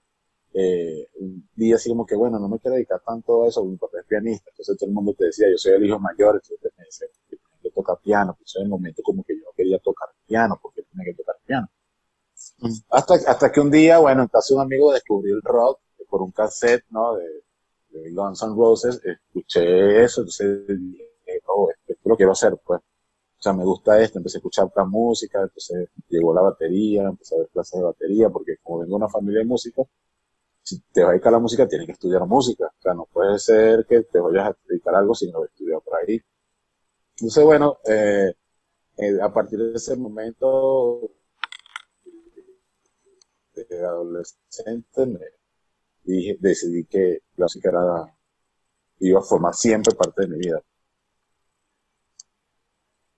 eh, 0.55 1.09
un 1.21 1.49
día 1.55 1.77
así 1.77 1.89
como 1.89 2.05
que, 2.07 2.17
bueno, 2.17 2.39
no 2.39 2.49
me 2.49 2.59
quiero 2.59 2.75
dedicar 2.75 3.01
tanto 3.05 3.45
a 3.45 3.49
eso, 3.49 3.65
mi 3.65 3.77
papá 3.77 3.99
es 4.01 4.07
pianista, 4.07 4.51
entonces 4.51 4.77
todo 4.77 4.89
el 4.89 4.95
mundo 4.95 5.15
te 5.17 5.27
decía, 5.27 5.47
yo 5.51 5.57
soy 5.57 5.73
el 5.73 5.87
hijo 5.87 5.99
mayor, 5.99 6.41
entonces 6.43 6.73
me 6.77 6.85
decía 6.85 7.07
que 7.63 7.71
tocar 7.71 7.99
piano, 8.03 8.35
pues 8.39 8.57
en 8.57 8.63
el 8.63 8.69
momento 8.69 9.03
como 9.03 9.23
que 9.25 9.37
yo 9.37 9.45
no 9.45 9.53
quería 9.57 9.79
tocar 9.79 10.09
piano, 10.27 10.59
porque 10.61 10.83
tenía 10.83 11.07
que 11.07 11.15
tocar 11.15 11.37
piano. 11.47 11.69
Mm. 12.59 12.73
Hasta, 12.91 13.15
hasta 13.15 13.53
que 13.53 13.61
un 13.61 13.71
día, 13.71 13.99
bueno, 13.99 14.23
en 14.23 14.29
casa 14.29 14.49
de 14.51 14.57
un 14.57 14.63
amigo 14.63 14.93
descubrí 14.93 15.31
el 15.31 15.43
rock 15.43 15.81
por 16.09 16.23
un 16.23 16.33
cassette, 16.33 16.85
¿no? 16.91 17.17
De, 17.17 17.25
de 17.91 18.11
Guns 18.13 18.43
N' 18.43 18.55
Roses, 18.57 19.01
escuché 19.05 20.05
eso, 20.05 20.21
entonces 20.23 20.67
dije, 20.67 21.41
oh, 21.47 21.71
esto 21.87 22.09
lo 22.09 22.17
quiero 22.17 22.33
hacer, 22.33 22.57
pues. 22.65 22.81
O 22.81 23.43
sea, 23.43 23.53
me 23.53 23.65
gusta 23.65 24.01
esto, 24.01 24.19
empecé 24.19 24.39
a 24.39 24.41
escuchar 24.41 24.67
otra 24.67 24.85
música, 24.85 25.41
entonces 25.43 25.89
llegó 26.09 26.35
la 26.35 26.43
batería, 26.43 27.05
empecé 27.05 27.37
a 27.37 27.39
ver 27.39 27.49
clases 27.51 27.79
de 27.81 27.87
batería, 27.87 28.29
porque 28.31 28.57
como 28.63 28.81
vengo 28.81 28.91
de 28.91 28.97
una 28.97 29.09
familia 29.09 29.41
de 29.41 29.47
músicos, 29.47 29.87
si 30.63 30.81
te 30.93 31.03
vas 31.03 31.11
a 31.11 31.13
dedicar 31.13 31.31
a 31.31 31.37
la 31.37 31.41
música, 31.41 31.69
tienes 31.69 31.87
que 31.87 31.93
estudiar 31.93 32.27
música. 32.27 32.67
O 32.67 32.83
sea, 32.83 32.95
no 32.95 33.07
puede 33.13 33.39
ser 33.39 33.87
que 33.87 34.03
te 34.03 34.19
vayas 34.21 34.49
a 34.49 34.57
dedicar 34.69 34.95
a 34.95 34.99
algo 34.99 35.15
si 35.15 35.31
no 35.31 35.45
estudiar 35.45 35.81
por 35.83 35.97
ahí. 35.97 36.21
Entonces, 37.17 37.45
bueno, 37.45 37.79
eh, 37.87 38.35
eh, 38.99 39.19
a 39.23 39.33
partir 39.33 39.59
de 39.61 39.75
ese 39.77 39.97
momento 39.97 41.11
de 43.55 43.85
adolescente 43.85 45.07
me 45.07 45.21
dije, 46.13 46.37
decidí 46.41 46.85
que 46.85 47.21
la 47.37 47.45
música 47.47 47.71
era, 47.71 48.15
iba 49.01 49.21
a 49.21 49.23
formar 49.23 49.55
siempre 49.55 49.95
parte 49.95 50.23
de 50.23 50.29
mi 50.29 50.39
vida. 50.39 50.63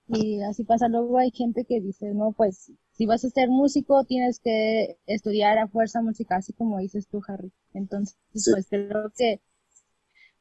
Y 0.07 0.41
así 0.43 0.63
pasa, 0.63 0.87
luego 0.89 1.17
hay 1.17 1.31
gente 1.31 1.65
que 1.65 1.81
dice, 1.81 2.13
no, 2.13 2.33
pues 2.33 2.71
si 2.91 3.05
vas 3.07 3.25
a 3.25 3.29
ser 3.31 3.49
músico 3.49 4.03
tienes 4.03 4.39
que 4.39 4.99
estudiar 5.07 5.57
a 5.57 5.67
fuerza 5.67 6.01
música, 6.03 6.35
así 6.35 6.53
como 6.53 6.77
dices 6.79 7.07
tú, 7.07 7.21
Harry. 7.27 7.51
Entonces, 7.73 8.15
Sí. 8.33 8.51
pues 8.51 8.67
creo 8.69 9.11
que 9.15 9.41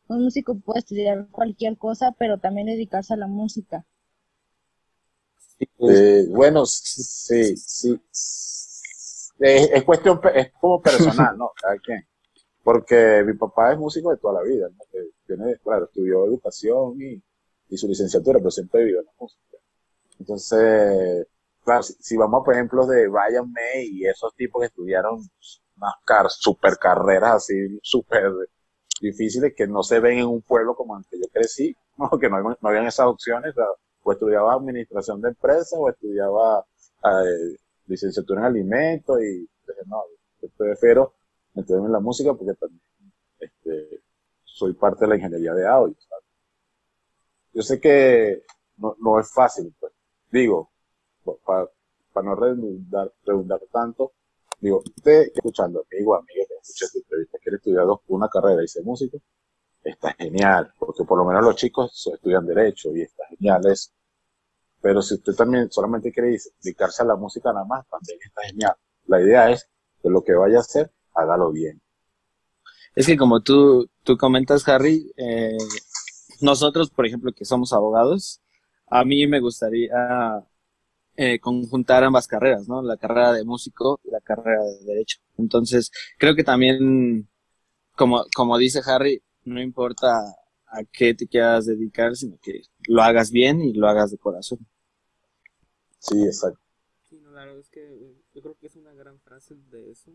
un 0.09 0.25
músico 0.25 0.59
puede 0.59 0.81
estudiar 0.81 1.29
cualquier 1.31 1.79
cosa, 1.79 2.13
pero 2.19 2.37
también 2.39 2.67
dedicarse 2.67 3.15
a 3.15 3.17
la 3.17 3.29
música. 3.29 3.87
Eh, 5.79 6.27
bueno, 6.29 6.65
sí, 6.67 7.57
sí. 7.57 8.01
Es, 8.13 9.71
es 9.73 9.85
cuestión, 9.85 10.21
es 10.35 10.53
como 10.61 10.81
personal, 10.83 11.37
¿no? 11.39 11.53
Cada 11.61 11.79
quien. 11.79 12.07
Porque 12.63 13.23
mi 13.27 13.35
papá 13.35 13.73
es 13.73 13.79
músico 13.79 14.11
de 14.11 14.19
toda 14.19 14.35
la 14.35 14.43
vida, 14.43 14.69
¿no? 14.69 14.85
Tiene, 15.27 15.57
claro, 15.59 15.87
estudió 15.87 16.27
educación 16.27 17.01
y, 17.01 17.23
su 17.77 17.87
licenciatura, 17.87 18.39
pero 18.39 18.51
siempre 18.51 18.85
vivió 18.85 19.01
en 19.01 19.07
la 19.07 19.13
música. 19.19 19.57
Entonces, 20.19 21.27
claro, 21.65 21.83
si, 21.83 21.95
si 22.01 22.17
vamos 22.17 22.43
a, 22.43 22.45
por 22.45 22.55
ejemplo, 22.55 22.87
de 22.87 23.09
Brian 23.09 23.51
May 23.53 23.89
y 23.93 24.07
esos 24.07 24.35
tipos 24.35 24.61
que 24.61 24.67
estudiaron 24.67 25.21
unas 25.77 25.95
car 26.05 26.27
super 26.29 26.77
carreras 26.79 27.37
así, 27.37 27.79
súper 27.83 28.33
difíciles 29.01 29.55
que 29.57 29.67
no 29.67 29.83
se 29.83 30.01
ven 30.01 30.19
en 30.19 30.27
un 30.27 30.43
pueblo 30.43 30.75
como 30.75 30.99
el 30.99 31.05
que 31.11 31.19
yo 31.19 31.29
crecí, 31.33 31.75
¿no? 31.99 32.11
Que 32.19 32.29
no, 32.29 32.43
no 32.43 32.69
habían 32.69 32.87
esas 32.87 33.07
opciones, 33.07 33.53
o 33.53 33.55
sea, 33.55 33.67
o 34.03 34.13
estudiaba 34.13 34.55
administración 34.55 35.21
de 35.21 35.29
empresas 35.31 35.75
o 35.79 35.89
estudiaba 35.89 36.65
eh, 37.05 37.57
licenciatura 37.87 38.41
en 38.41 38.47
alimentos 38.47 39.21
y 39.21 39.41
dije, 39.41 39.81
no, 39.87 40.03
yo 40.41 40.49
prefiero 40.57 41.15
meterme 41.55 41.87
en 41.87 41.93
la 41.93 42.01
música 42.01 42.35
porque 42.35 42.55
también 42.55 42.83
este, 43.41 44.03
soy 44.45 44.75
parte 44.75 45.05
de 45.05 45.09
la 45.11 45.17
ingeniería 45.17 45.55
de 45.55 45.67
audio. 45.69 45.97
Yo 47.53 47.63
sé 47.63 47.81
que 47.81 48.43
no, 48.79 48.97
no 49.01 49.21
es 49.21 49.33
fácil, 49.33 49.75
pues. 49.79 49.93
Digo, 50.31 50.71
para 51.45 52.27
no 52.27 52.35
redundar, 52.35 53.13
tanto, 53.73 54.13
digo, 54.61 54.83
usted 54.97 55.29
escuchando, 55.35 55.85
amigo, 55.91 56.15
amiga, 56.17 56.45
que 56.49 56.55
escucha 56.63 56.87
esta 56.87 56.99
entrevista, 56.99 57.39
quiere 57.43 57.57
estudiar 57.57 57.87
dos- 57.87 58.01
una 58.09 58.29
carrera 58.29 58.63
y 58.65 58.69
ser 58.69 58.85
músico, 58.85 59.19
está 59.85 60.15
genial, 60.15 60.73
porque 60.79 61.05
por 61.05 61.19
lo 61.19 61.25
menos 61.27 61.45
los 61.45 61.57
chicos 61.57 62.09
estudian 62.15 62.47
derecho 62.47 62.91
y 62.97 63.03
está 63.03 63.27
genial 63.29 63.63
eso. 63.69 63.91
Pero 64.83 65.03
si 65.03 65.15
usted 65.15 65.35
también 65.35 65.71
solamente 65.71 66.13
quiere 66.13 66.37
dedicarse 66.63 67.03
a 67.03 67.07
la 67.07 67.17
música 67.17 67.53
nada 67.53 67.65
más, 67.67 67.87
también 67.89 68.19
está 68.25 68.43
genial. 68.43 68.75
La 69.07 69.21
idea 69.23 69.51
es 69.51 69.69
que 70.03 70.11
lo 70.11 70.23
que 70.25 70.35
vaya 70.35 70.59
a 70.59 70.61
hacer, 70.61 70.93
hágalo 71.21 71.53
bien. 71.53 71.81
Es 72.95 73.07
que 73.07 73.17
como 73.17 73.41
tú, 73.41 73.89
tú 74.03 74.17
comentas, 74.17 74.67
Harry, 74.69 75.13
eh, 75.17 75.57
nosotros, 76.41 76.91
por 76.91 77.07
ejemplo, 77.07 77.33
que 77.33 77.45
somos 77.45 77.73
abogados, 77.73 78.41
a 78.87 79.05
mí 79.05 79.27
me 79.27 79.41
gustaría 79.41 80.45
eh, 81.17 81.39
conjuntar 81.39 82.03
ambas 82.03 82.27
carreras, 82.27 82.69
¿no? 82.69 82.83
La 82.83 82.97
carrera 82.97 83.33
de 83.33 83.45
músico 83.45 84.01
y 84.05 84.11
la 84.11 84.21
carrera 84.21 84.63
de 84.65 84.85
derecho. 84.85 85.19
Entonces, 85.39 85.91
creo 86.19 86.35
que 86.35 86.45
también, 86.45 87.29
como, 87.95 88.25
como 88.35 88.59
dice 88.59 88.81
Harry, 88.87 89.23
no 89.45 89.61
importa 89.61 90.19
a 90.67 90.85
qué 90.93 91.15
te 91.15 91.27
quieras 91.27 91.67
dedicar, 91.67 92.17
sino 92.17 92.39
que 92.41 92.63
lo 92.89 93.03
hagas 93.03 93.31
bien 93.31 93.61
y 93.61 93.73
lo 93.75 93.89
hagas 93.89 94.11
de 94.11 94.19
corazón. 94.19 94.67
Sí, 95.99 96.25
exacto. 96.25 96.61
Sí, 97.09 97.21
no, 97.21 97.31
la 97.33 97.45
verdad 97.45 97.61
es 97.61 97.69
que 97.69 97.81
eh, 97.81 98.17
yo 98.35 98.43
creo 98.43 98.57
que 98.59 98.69
es 98.69 98.77
una 98.77 98.95
gran 98.95 99.21
frase 99.21 99.57
de 99.71 99.91
eso, 99.91 100.13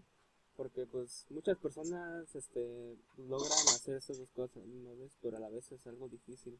porque 0.56 0.86
pues 0.86 1.26
muchas 1.30 1.58
personas 1.58 2.34
este, 2.36 2.98
logran 3.18 3.52
hacer 3.76 3.98
esas 3.98 4.18
dos 4.18 4.32
cosas 4.32 4.58
a 4.58 4.60
la 4.62 4.66
misma 4.66 4.94
vez, 4.94 5.12
pero 5.22 5.38
a 5.38 5.40
la 5.40 5.50
vez 5.50 5.72
es 5.72 5.86
algo 5.88 6.08
difícil. 6.10 6.60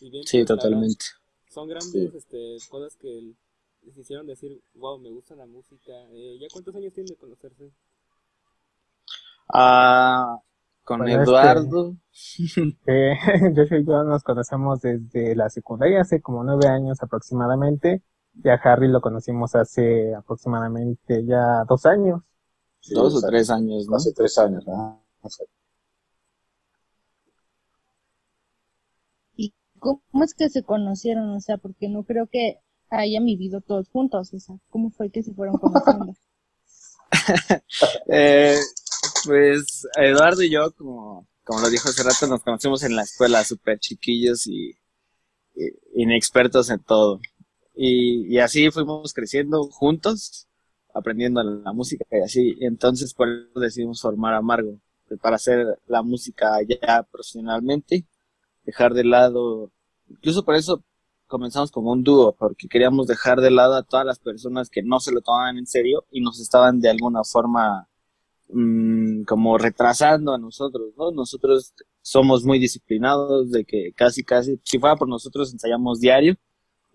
Y 0.00 0.10
bien, 0.10 0.24
Sí, 0.24 0.38
pues, 0.38 0.46
totalmente. 0.46 1.04
son 1.50 1.68
grandes 1.68 2.14
este, 2.14 2.56
cosas 2.70 2.96
que 2.96 3.34
les 3.82 3.96
hicieron 3.98 4.26
decir, 4.26 4.62
wow, 4.74 4.98
me 4.98 5.10
gusta 5.10 5.36
la 5.36 5.46
música. 5.46 5.92
Eh, 6.12 6.38
¿Ya 6.40 6.48
cuántos 6.50 6.74
años 6.74 6.92
tienen 6.94 7.10
de 7.10 7.16
conocerse? 7.16 7.72
Ah, 9.52 10.38
con 10.84 11.00
Bueno, 11.00 11.22
este- 11.22 11.32
Eduardo, 11.32 11.96
Eh, 12.86 13.14
Joshua 13.56 13.78
y 13.78 13.84
yo 13.86 14.04
nos 14.04 14.22
conocemos 14.22 14.80
desde 14.80 15.34
la 15.36 15.48
secundaria, 15.50 16.00
hace 16.02 16.20
como 16.22 16.44
nueve 16.44 16.68
años 16.68 17.02
aproximadamente. 17.02 18.02
Y 18.42 18.48
a 18.48 18.54
Harry 18.54 18.88
lo 18.88 19.00
conocimos 19.00 19.54
hace 19.56 20.14
aproximadamente 20.14 21.24
ya 21.26 21.64
dos 21.68 21.86
años. 21.86 22.22
Sí, 22.80 22.94
dos 22.94 23.14
o 23.14 23.20
tres 23.26 23.50
años, 23.50 23.86
¿no? 23.86 23.96
Hace 23.96 24.12
tres 24.12 24.36
años. 24.38 24.66
¿no? 24.66 25.02
¿Y 29.36 29.54
cómo 29.78 30.24
es 30.24 30.34
que 30.34 30.48
se 30.48 30.62
conocieron? 30.62 31.30
O 31.30 31.40
sea, 31.40 31.58
porque 31.58 31.88
no 31.88 32.04
creo 32.04 32.26
que 32.26 32.58
hayan 32.90 33.24
vivido 33.24 33.60
todos 33.60 33.88
juntos. 33.88 34.32
O 34.34 34.38
sea, 34.38 34.56
¿cómo 34.70 34.90
fue 34.90 35.10
que 35.10 35.22
se 35.22 35.34
fueron 35.34 35.56
conociendo? 35.58 36.14
Eh, 38.08 38.56
pues 39.24 39.86
Eduardo 39.96 40.42
y 40.42 40.50
yo, 40.50 40.72
como, 40.72 41.26
como 41.44 41.60
lo 41.60 41.70
dijo 41.70 41.88
hace 41.88 42.02
rato, 42.02 42.26
nos 42.26 42.42
conocimos 42.42 42.82
en 42.82 42.96
la 42.96 43.02
escuela, 43.02 43.44
súper 43.44 43.78
chiquillos 43.78 44.46
y, 44.46 44.70
y 45.54 46.02
inexpertos 46.02 46.70
en 46.70 46.82
todo. 46.82 47.20
Y, 47.74 48.26
y 48.34 48.38
así 48.38 48.70
fuimos 48.70 49.12
creciendo 49.12 49.64
juntos, 49.70 50.48
aprendiendo 50.94 51.42
la 51.42 51.72
música 51.72 52.04
y 52.10 52.20
así. 52.22 52.56
Entonces 52.60 53.14
por 53.14 53.28
eso 53.28 53.60
decidimos 53.60 54.00
formar 54.00 54.34
Amargo, 54.34 54.78
para 55.20 55.36
hacer 55.36 55.78
la 55.86 56.02
música 56.02 56.58
ya 56.68 57.02
profesionalmente, 57.10 58.06
dejar 58.64 58.94
de 58.94 59.04
lado, 59.04 59.70
incluso 60.08 60.44
por 60.44 60.54
eso 60.54 60.84
comenzamos 61.26 61.70
como 61.70 61.92
un 61.92 62.02
dúo, 62.02 62.34
porque 62.36 62.68
queríamos 62.68 63.06
dejar 63.06 63.40
de 63.40 63.50
lado 63.50 63.74
a 63.74 63.84
todas 63.84 64.04
las 64.04 64.18
personas 64.18 64.68
que 64.68 64.82
no 64.82 65.00
se 65.00 65.12
lo 65.12 65.20
tomaban 65.20 65.58
en 65.58 65.66
serio 65.66 66.04
y 66.10 66.20
nos 66.20 66.40
estaban 66.40 66.80
de 66.80 66.90
alguna 66.90 67.22
forma 67.24 67.88
mm, 68.48 69.22
como 69.24 69.56
retrasando 69.58 70.34
a 70.34 70.38
nosotros, 70.38 70.92
¿no? 70.98 71.12
Nosotros 71.12 71.72
somos 72.02 72.44
muy 72.44 72.58
disciplinados 72.58 73.50
de 73.50 73.64
que 73.64 73.92
casi, 73.94 74.24
casi, 74.24 74.60
si 74.64 74.78
fuera 74.78 74.96
por 74.96 75.08
nosotros 75.08 75.52
ensayamos 75.52 76.00
diario, 76.00 76.34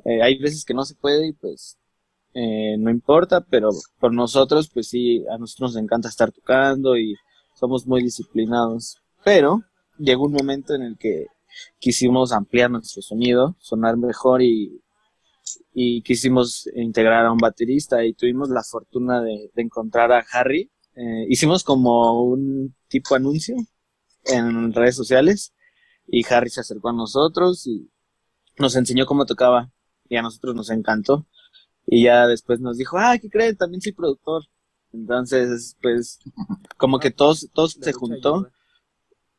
eh, 0.04 0.22
hay 0.22 0.38
veces 0.38 0.66
que 0.66 0.74
no 0.74 0.84
se 0.84 0.96
puede 0.96 1.28
y 1.28 1.34
pues 1.34 1.78
eh, 2.38 2.76
no 2.78 2.92
importa, 2.92 3.40
pero 3.50 3.70
por 3.98 4.14
nosotros 4.14 4.70
pues 4.74 4.90
sí, 4.90 5.24
a 5.32 5.38
nosotros 5.38 5.74
nos 5.74 5.82
encanta 5.82 6.10
estar 6.10 6.34
tocando 6.34 6.98
y 6.98 7.16
somos 7.54 7.88
muy 7.88 8.04
disciplinados, 8.04 8.98
pero 9.24 9.62
llegó 9.98 10.26
un 10.26 10.34
momento 10.34 10.76
en 10.76 10.82
el 10.84 10.98
que 10.98 11.28
quisimos 11.80 12.34
ampliar 12.34 12.70
nuestro 12.70 13.02
sonido, 13.02 13.56
sonar 13.60 13.96
mejor 13.96 14.42
y, 14.42 14.82
y 15.74 16.02
quisimos 16.02 16.70
integrar 16.76 17.26
a 17.26 17.32
un 17.32 17.38
baterista 17.38 18.04
y 18.04 18.14
tuvimos 18.14 18.50
la 18.50 18.64
fortuna 18.64 19.22
de, 19.22 19.50
de 19.54 19.62
encontrar 19.62 20.12
a 20.12 20.26
Harry. 20.34 20.70
Eh, 20.94 21.26
hicimos 21.30 21.64
como 21.64 22.22
un 22.22 22.76
tipo 22.90 23.16
anuncio 23.16 23.56
en 24.26 24.74
redes 24.74 24.98
sociales 24.98 25.54
y 26.06 26.26
Harry 26.34 26.50
se 26.50 26.60
acercó 26.60 26.90
a 26.90 26.94
nosotros 26.94 27.66
y 27.66 27.90
nos 28.58 28.76
enseñó 28.76 29.06
cómo 29.06 29.26
tocaba 29.26 29.72
y 30.10 30.18
a 30.18 30.22
nosotros 30.22 30.54
nos 30.54 30.70
encantó 30.70 31.26
y 31.88 32.04
ya 32.06 32.28
después 32.28 32.60
nos 32.60 32.78
dijo, 32.78 32.98
ah, 32.98 33.18
¿qué 33.20 33.30
creen? 33.30 33.56
También 33.58 33.82
soy 33.82 33.92
productor. 33.94 34.44
Entonces, 34.94 35.76
pues, 35.82 36.20
como 36.78 37.00
que 37.00 37.12
todos, 37.12 37.50
todos 37.54 37.74
se 37.82 37.94
juntó. 37.94 38.36
ayuda. 38.38 38.52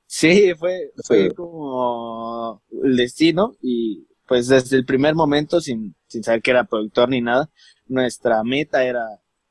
Sí, 0.07 0.55
fue, 0.55 0.93
fue 1.05 1.29
Sí. 1.31 1.35
como 1.35 2.63
el 2.85 2.97
destino 2.97 3.57
y 3.61 4.07
pues 4.29 4.49
desde 4.49 4.77
el 4.77 4.85
primer 4.85 5.15
momento, 5.15 5.61
sin, 5.61 5.95
sin 6.09 6.23
saber 6.25 6.43
que 6.43 6.51
era 6.51 6.65
productor 6.65 7.09
ni 7.09 7.21
nada, 7.21 7.51
nuestra 7.87 8.43
meta 8.45 8.85
era 8.85 9.05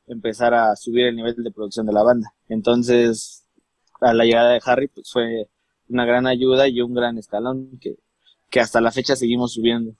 empezar 0.08 0.54
a 0.54 0.75
subir 0.75 1.06
el 1.08 1.16
nivel 1.16 1.36
de 1.38 1.52
producción 1.52 1.86
de 1.86 1.94
la 1.94 2.04
banda. 2.04 2.34
Entonces, 2.50 3.46
a 4.02 4.14
la 4.14 4.25
llegada 4.25 4.52
de 4.52 4.62
Harry, 4.66 4.88
pues 4.90 5.10
fue 5.12 5.50
una 5.88 6.06
gran 6.06 6.28
ayuda 6.28 6.68
y 6.68 6.82
un 6.82 6.94
gran 6.94 7.18
escalón 7.18 7.78
que, 7.80 7.98
que 8.50 8.60
hasta 8.60 8.82
la 8.82 8.92
fecha 8.92 9.16
seguimos 9.16 9.54
subiendo. 9.54 9.94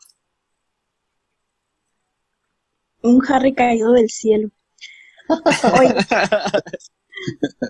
Un 3.06 3.22
Harry 3.30 3.54
caído 3.54 3.92
del 3.92 4.10
cielo. 4.10 4.50
Oye, 5.80 5.96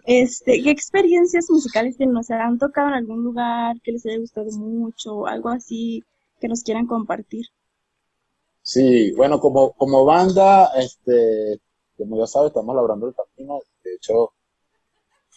este, 0.06 0.63
¿qué 0.63 0.72
experiencias 0.72 1.50
musicales 1.50 1.98
tienen? 1.98 2.15
O 2.18 2.24
sea, 2.24 2.46
¿han 2.46 2.58
tocado 2.58 2.89
en 2.89 2.96
algún 2.96 3.24
lugar 3.24 3.75
que 3.82 3.92
les 3.92 4.06
haya 4.06 4.18
gustado 4.18 4.50
mucho? 4.51 5.27
Algo 5.27 5.50
así 5.50 6.04
que 6.39 6.48
nos 6.48 6.63
quieran 6.63 6.88
compartir. 6.88 7.46
Sí, 8.62 9.12
bueno, 9.12 9.39
como, 9.39 9.74
como 9.74 10.06
banda, 10.06 10.72
este, 10.77 11.60
como 11.98 12.18
ya 12.18 12.27
sabes, 12.27 12.48
estamos 12.48 12.75
labrando 12.75 13.08
el 13.08 13.13
camino. 13.13 13.60
De 13.84 13.94
hecho, 13.96 14.32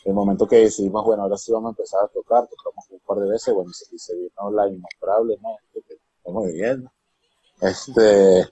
el 0.04 0.14
momento 0.14 0.46
que 0.46 0.56
decidimos, 0.56 1.04
bueno, 1.04 1.24
ahora 1.24 1.36
sí 1.36 1.52
vamos 1.52 1.68
a 1.68 1.72
empezar 1.72 2.04
a 2.04 2.08
tocar, 2.08 2.48
tocamos 2.48 2.86
un 2.90 3.00
par 3.00 3.18
de 3.18 3.28
veces, 3.28 3.52
bueno, 3.52 3.70
y 3.92 3.98
se 3.98 4.14
vino 4.14 4.50
la 4.52 4.68
innombrable, 4.68 5.36
¿no? 5.42 5.56
Que 5.72 5.80
estamos 6.16 6.46
viviendo. 6.46 6.90
Este, 7.60 8.48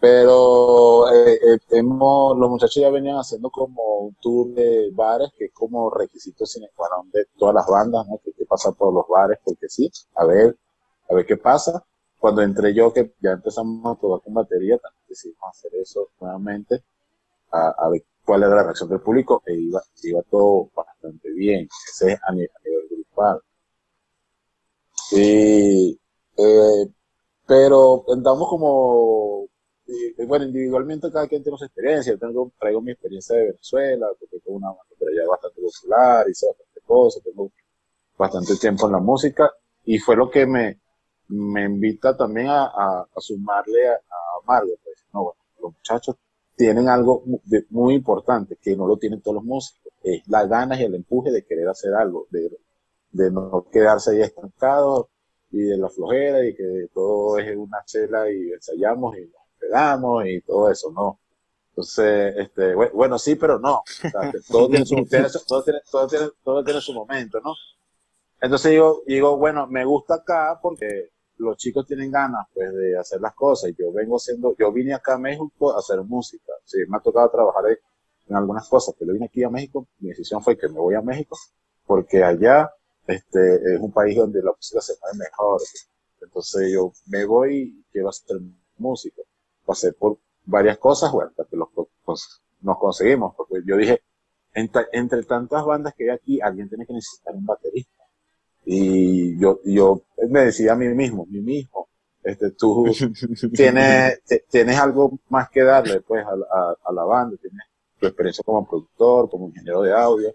pero 0.00 1.10
eh, 1.12 1.34
eh, 1.34 1.58
hemos, 1.70 2.36
los 2.38 2.50
muchachos 2.50 2.76
ya 2.76 2.90
venían 2.90 3.16
haciendo 3.16 3.50
como 3.50 3.82
un 3.98 4.14
tour 4.20 4.48
de 4.54 4.90
bares, 4.92 5.30
que 5.36 5.46
es 5.46 5.52
como 5.52 5.90
requisito 5.90 6.46
sine 6.46 6.70
qua 6.74 6.88
non 6.88 7.10
de 7.10 7.26
todas 7.36 7.54
las 7.54 7.66
bandas, 7.66 8.06
¿no? 8.06 8.18
Que, 8.22 8.32
que 8.32 8.44
pasan 8.46 8.74
por 8.74 8.92
los 8.94 9.06
bares, 9.08 9.38
porque 9.44 9.68
sí, 9.68 9.90
a 10.14 10.24
ver, 10.24 10.56
a 11.08 11.14
ver 11.14 11.26
qué 11.26 11.36
pasa. 11.36 11.84
Cuando 12.18 12.42
entré 12.42 12.74
yo, 12.74 12.92
que 12.92 13.14
ya 13.20 13.32
empezamos 13.32 13.96
a 13.96 14.00
tocar 14.00 14.22
con 14.24 14.34
batería, 14.34 14.78
decidimos 15.08 15.50
hacer 15.50 15.72
eso 15.76 16.10
nuevamente, 16.20 16.84
a, 17.52 17.88
ver 17.90 18.04
cuál 18.24 18.42
era 18.42 18.54
la 18.54 18.62
reacción 18.64 18.88
del 18.90 19.00
público, 19.00 19.42
e 19.46 19.54
iba, 19.54 19.82
iba 20.02 20.22
todo 20.30 20.70
bastante 20.74 21.30
bien. 21.32 21.68
A, 22.22 22.32
nivel, 22.32 22.50
a 22.54 22.60
nivel 22.64 22.88
grupal. 22.90 23.40
Y, 25.12 25.98
eh, 26.36 26.86
pero 27.46 28.04
andamos 28.12 28.48
como 28.48 29.47
y, 29.88 30.24
bueno, 30.26 30.44
individualmente 30.46 31.10
cada 31.12 31.26
quien 31.28 31.42
tiene 31.42 31.58
su 31.58 31.64
experiencia. 31.64 32.12
Yo 32.12 32.18
tengo, 32.18 32.52
traigo 32.60 32.80
mi 32.82 32.92
experiencia 32.92 33.36
de 33.36 33.46
Venezuela, 33.46 34.06
porque 34.18 34.38
tengo 34.40 34.58
una 34.58 34.68
por 34.98 35.08
allá 35.08 35.28
bastante 35.28 35.60
popular, 35.62 36.28
hice 36.30 36.46
bastante 36.48 36.80
cosas, 36.86 37.22
tengo 37.24 37.50
bastante 38.16 38.56
tiempo 38.56 38.86
en 38.86 38.92
la 38.92 38.98
música 39.00 39.50
y 39.84 39.98
fue 39.98 40.16
lo 40.16 40.30
que 40.30 40.46
me, 40.46 40.80
me 41.28 41.64
invita 41.64 42.16
también 42.16 42.48
a, 42.50 43.06
sumarle 43.18 43.88
a, 43.88 43.94
a 43.94 44.46
Mario. 44.46 44.74
Pues, 44.84 44.96
no, 45.12 45.24
bueno, 45.24 45.38
los 45.62 45.72
muchachos 45.74 46.16
tienen 46.56 46.88
algo 46.88 47.22
de- 47.44 47.66
muy 47.70 47.94
importante 47.94 48.56
que 48.60 48.76
no 48.76 48.86
lo 48.86 48.96
tienen 48.98 49.20
todos 49.22 49.36
los 49.36 49.44
músicos, 49.44 49.92
es 50.02 50.26
las 50.28 50.48
ganas 50.48 50.80
y 50.80 50.84
el 50.84 50.94
empuje 50.94 51.30
de 51.30 51.44
querer 51.44 51.68
hacer 51.68 51.94
algo, 51.94 52.26
de, 52.30 53.30
no 53.30 53.66
quedarse 53.72 54.12
ahí 54.12 54.22
estancados 54.22 55.06
y 55.50 55.60
de 55.62 55.76
la 55.78 55.88
flojera 55.88 56.46
y 56.46 56.54
que 56.54 56.88
todo 56.94 57.38
es 57.38 57.56
una 57.56 57.82
chela 57.84 58.30
y 58.30 58.52
ensayamos 58.52 59.16
y 59.18 59.30
pegamos 59.58 60.24
y 60.26 60.40
todo 60.42 60.70
eso, 60.70 60.90
¿no? 60.92 61.20
Entonces, 61.70 62.34
este, 62.36 62.74
bue- 62.74 62.92
bueno, 62.92 63.18
sí, 63.18 63.36
pero 63.36 63.58
no. 63.58 63.82
Todo, 64.48 64.68
tiene 66.64 66.80
su, 66.80 66.92
momento, 66.92 67.40
¿no? 67.40 67.54
Entonces 68.40 68.72
digo, 68.72 69.02
digo, 69.06 69.36
bueno, 69.36 69.66
me 69.66 69.84
gusta 69.84 70.14
acá 70.14 70.58
porque 70.60 71.10
los 71.36 71.56
chicos 71.56 71.86
tienen 71.86 72.10
ganas 72.10 72.46
pues 72.52 72.72
de 72.72 72.98
hacer 72.98 73.20
las 73.20 73.34
cosas. 73.34 73.72
Yo 73.78 73.92
vengo 73.92 74.16
haciendo, 74.16 74.56
yo 74.58 74.72
vine 74.72 74.94
acá 74.94 75.14
a 75.14 75.18
México 75.18 75.72
a 75.72 75.78
hacer 75.78 76.02
música. 76.02 76.52
Sí, 76.64 76.78
me 76.88 76.96
ha 76.96 77.00
tocado 77.00 77.30
trabajar 77.30 77.64
en 78.28 78.36
algunas 78.36 78.68
cosas, 78.68 78.94
pero 78.98 79.12
vine 79.12 79.26
aquí 79.26 79.42
a 79.44 79.50
México, 79.50 79.86
mi 79.98 80.08
decisión 80.10 80.42
fue 80.42 80.56
que 80.56 80.68
me 80.68 80.78
voy 80.78 80.94
a 80.94 81.02
México 81.02 81.36
porque 81.88 82.22
allá 82.22 82.70
este, 83.06 83.74
es 83.74 83.80
un 83.80 83.90
país 83.90 84.16
donde 84.16 84.42
la 84.42 84.52
música 84.52 84.80
se 84.80 84.92
mueve 85.00 85.18
mejor. 85.18 85.60
Entonces 86.20 86.70
yo 86.72 86.92
me 87.06 87.24
voy 87.24 87.56
y 87.56 87.84
quiero 87.90 88.10
hacer 88.10 88.36
música. 88.76 89.22
Pasé 89.68 89.92
por 89.92 90.16
varias 90.46 90.78
cosas, 90.78 91.12
bueno, 91.12 91.30
hasta 91.30 91.44
que 91.44 91.56
los, 91.56 91.68
pues, 92.04 92.40
nos 92.62 92.78
conseguimos, 92.78 93.34
porque 93.36 93.56
yo 93.66 93.76
dije, 93.76 94.00
entre, 94.54 94.86
entre 94.92 95.22
tantas 95.24 95.62
bandas 95.64 95.92
que 95.94 96.04
hay 96.04 96.16
aquí, 96.16 96.40
alguien 96.40 96.68
tiene 96.70 96.86
que 96.86 96.94
necesitar 96.94 97.34
un 97.34 97.44
baterista. 97.44 98.02
Y 98.64 99.38
yo, 99.38 99.60
yo 99.64 100.02
me 100.30 100.40
decía 100.46 100.72
a 100.72 100.76
mí 100.76 100.88
mismo, 100.88 101.26
mí 101.26 101.40
mismo, 101.40 101.88
este, 102.22 102.50
tú 102.52 102.86
tienes, 103.54 104.20
tienes 104.50 104.78
algo 104.78 105.18
más 105.28 105.50
que 105.50 105.62
darle, 105.62 106.00
pues, 106.00 106.24
a, 106.26 106.34
la- 106.36 106.46
a, 106.50 106.74
a 106.84 106.92
la 106.92 107.04
banda, 107.04 107.36
tienes 107.40 107.62
tu 108.00 108.06
experiencia 108.06 108.42
como 108.44 108.66
productor, 108.66 109.28
como 109.30 109.48
ingeniero 109.48 109.82
de 109.82 109.92
audio. 109.92 110.34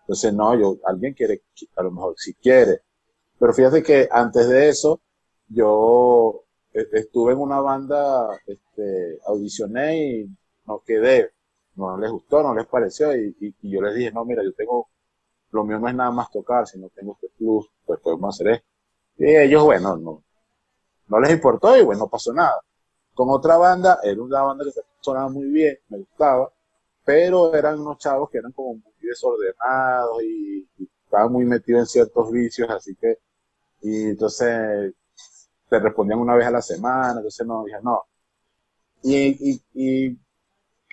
Entonces, 0.00 0.34
no, 0.34 0.54
yo, 0.60 0.76
alguien 0.84 1.14
quiere, 1.14 1.42
a 1.76 1.82
lo 1.82 1.90
mejor 1.90 2.14
si 2.18 2.34
quiere. 2.34 2.80
Pero 3.38 3.54
fíjate 3.54 3.82
que 3.82 4.08
antes 4.10 4.48
de 4.48 4.68
eso, 4.68 5.00
yo 5.48 6.44
estuve 6.74 7.32
en 7.32 7.38
una 7.38 7.60
banda, 7.60 8.28
este, 8.46 9.20
audicioné 9.26 9.96
y 9.96 10.36
no 10.66 10.82
quedé. 10.84 11.30
No 11.76 11.96
les 11.98 12.10
gustó, 12.10 12.42
no 12.42 12.54
les 12.54 12.66
pareció. 12.66 13.14
Y 13.16 13.54
yo 13.62 13.80
les 13.82 13.94
dije, 13.94 14.12
no, 14.12 14.24
mira, 14.24 14.42
yo 14.42 14.52
tengo, 14.54 14.88
lo 15.50 15.64
mío 15.64 15.78
no 15.78 15.88
es 15.88 15.94
nada 15.94 16.10
más 16.10 16.30
tocar, 16.30 16.66
sino 16.66 16.88
tengo 16.90 17.14
este 17.14 17.28
plus, 17.36 17.68
pues 17.86 18.00
podemos 18.00 18.34
hacer 18.34 18.54
esto. 18.54 18.66
Y 19.18 19.36
ellos, 19.36 19.64
bueno, 19.64 19.96
no, 19.96 20.24
no 21.08 21.20
les 21.20 21.32
importó 21.32 21.76
y 21.76 21.82
bueno, 21.82 22.00
no 22.04 22.08
pasó 22.08 22.32
nada. 22.32 22.60
Con 23.14 23.30
otra 23.30 23.56
banda, 23.56 24.00
era 24.02 24.20
una 24.20 24.42
banda 24.42 24.64
que 24.64 24.72
sonaba 25.00 25.28
muy 25.28 25.46
bien, 25.46 25.78
me 25.88 25.98
gustaba, 25.98 26.52
pero 27.04 27.54
eran 27.54 27.80
unos 27.80 27.98
chavos 27.98 28.30
que 28.30 28.38
eran 28.38 28.52
como 28.52 28.74
muy 28.74 28.92
desordenados 29.00 30.22
y, 30.22 30.68
y 30.78 30.88
estaban 31.04 31.32
muy 31.32 31.44
metidos 31.44 31.80
en 31.80 31.86
ciertos 31.86 32.32
vicios, 32.32 32.68
así 32.70 32.96
que, 32.96 33.18
y 33.82 34.10
entonces 34.10 34.94
te 35.68 35.78
respondían 35.80 36.20
una 36.20 36.36
vez 36.36 36.46
a 36.46 36.50
la 36.52 36.62
semana, 36.62 37.12
entonces 37.18 37.46
no, 37.46 37.64
dije 37.64 37.78
no. 37.82 38.02
Y, 39.02 39.52
y, 39.52 39.62
y 39.74 40.18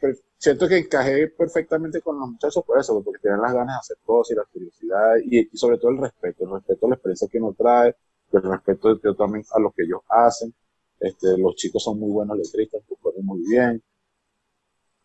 per- 0.01 0.19
siento 0.37 0.67
que 0.67 0.79
encajé 0.79 1.29
perfectamente 1.29 2.01
con 2.01 2.19
los 2.19 2.29
muchachos 2.31 2.63
por 2.65 2.79
eso, 2.79 3.01
porque 3.03 3.21
tienen 3.21 3.41
las 3.41 3.53
ganas 3.53 3.75
de 3.77 3.79
hacer 3.79 3.97
cosas 4.05 4.31
y 4.33 4.35
la 4.37 4.45
curiosidad 4.45 5.15
y, 5.25 5.57
sobre 5.57 5.77
todo 5.79 5.91
el 5.91 5.99
respeto, 5.99 6.45
el 6.45 6.51
respeto 6.53 6.85
a 6.87 6.89
la 6.89 6.95
experiencia 6.95 7.29
que 7.31 7.39
uno 7.39 7.55
trae, 7.57 7.95
el 8.33 8.43
respeto 8.43 8.99
yo 9.01 9.15
también 9.15 9.45
a 9.51 9.59
lo 9.59 9.71
que 9.71 9.83
ellos 9.83 10.01
hacen. 10.09 10.53
Este, 10.99 11.37
los 11.37 11.55
chicos 11.55 11.83
son 11.83 11.99
muy 11.99 12.11
buenos 12.11 12.37
letristas, 12.37 12.83
componen 12.87 13.25
muy 13.25 13.41
bien. 13.49 13.83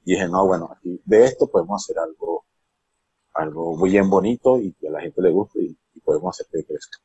Y 0.07 0.13
dije, 0.13 0.27
no, 0.27 0.47
bueno, 0.47 0.71
aquí 0.73 0.99
de 1.05 1.25
esto 1.27 1.49
podemos 1.49 1.83
hacer 1.85 1.99
algo, 1.99 2.47
algo 3.35 3.77
muy 3.77 3.91
bien 3.91 4.11
bonito 4.11 4.61
y 4.61 4.73
que 4.75 4.89
a 4.89 4.93
la 4.93 5.03
gente 5.03 5.23
le 5.23 5.31
guste 5.33 5.61
y 5.63 6.01
podemos 6.05 6.37
hacer 6.37 6.49
que 6.53 6.65
crezca. 6.67 6.99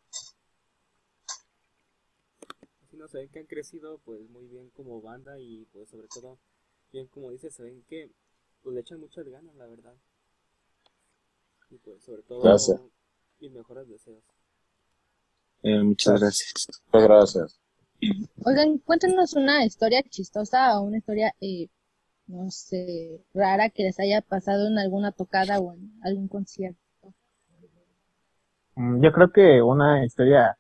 Se 3.12 3.18
ven 3.18 3.30
que 3.30 3.40
han 3.40 3.46
crecido 3.46 4.00
pues 4.06 4.22
muy 4.30 4.48
bien 4.48 4.70
como 4.70 5.02
banda 5.02 5.38
y 5.38 5.66
pues 5.74 5.90
sobre 5.90 6.08
todo, 6.08 6.40
bien 6.94 7.08
como 7.08 7.30
dices, 7.32 7.54
se 7.54 7.64
ven 7.64 7.84
que 7.88 8.10
pues 8.64 8.74
le 8.74 8.82
echan 8.82 9.02
muchas 9.02 9.28
ganas, 9.28 9.54
la 9.56 9.66
verdad. 9.68 9.96
Y 11.70 11.78
pues 11.80 12.04
sobre 12.04 12.24
todo, 12.24 12.42
Gracias. 12.44 12.80
mis 13.40 13.52
mejores 13.52 13.88
deseos. 13.90 14.24
Eh, 15.64 15.84
muchas 15.84 16.20
gracias. 16.22 16.54
Muchas 16.92 17.08
gracias. 17.08 17.60
Oigan, 18.46 18.78
cuéntenos 18.80 19.34
una 19.34 19.66
historia 19.66 20.02
chistosa 20.04 20.80
o 20.80 20.84
una 20.84 20.98
historia, 20.98 21.36
eh, 21.42 21.68
no 22.28 22.50
sé, 22.50 23.22
rara 23.34 23.70
que 23.70 23.84
les 23.84 24.00
haya 24.00 24.22
pasado 24.22 24.68
en 24.68 24.78
alguna 24.80 25.12
tocada 25.12 25.60
o 25.60 25.74
en 25.74 26.00
algún 26.04 26.28
concierto. 26.30 26.80
Mm, 28.76 29.04
Yo 29.04 29.12
creo 29.12 29.32
que 29.32 29.62
una 29.62 30.06
historia 30.06 30.58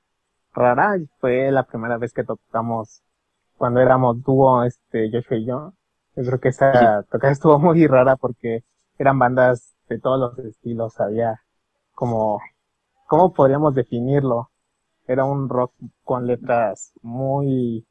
rara 0.53 0.97
fue 1.19 1.51
la 1.51 1.63
primera 1.63 1.97
vez 1.97 2.13
que 2.13 2.23
tocamos 2.23 3.01
cuando 3.57 3.79
éramos 3.79 4.23
dúo, 4.23 4.63
este, 4.63 5.09
Joshua 5.11 5.37
y 5.37 5.45
yo. 5.45 5.73
Yo 6.15 6.23
creo 6.23 6.39
que 6.39 6.49
esa 6.49 7.03
tocada 7.11 7.31
estuvo 7.33 7.59
muy 7.59 7.87
rara 7.87 8.15
porque 8.15 8.63
eran 8.97 9.19
bandas 9.19 9.75
de 9.89 9.99
todos 9.99 10.19
los 10.19 10.45
estilos, 10.45 10.99
había 10.99 11.41
como, 11.93 12.39
¿cómo 13.07 13.33
podríamos 13.33 13.75
definirlo? 13.75 14.49
Era 15.07 15.25
un 15.25 15.49
rock 15.49 15.73
con 16.03 16.27
letras 16.27 16.93
muy, 17.01 17.85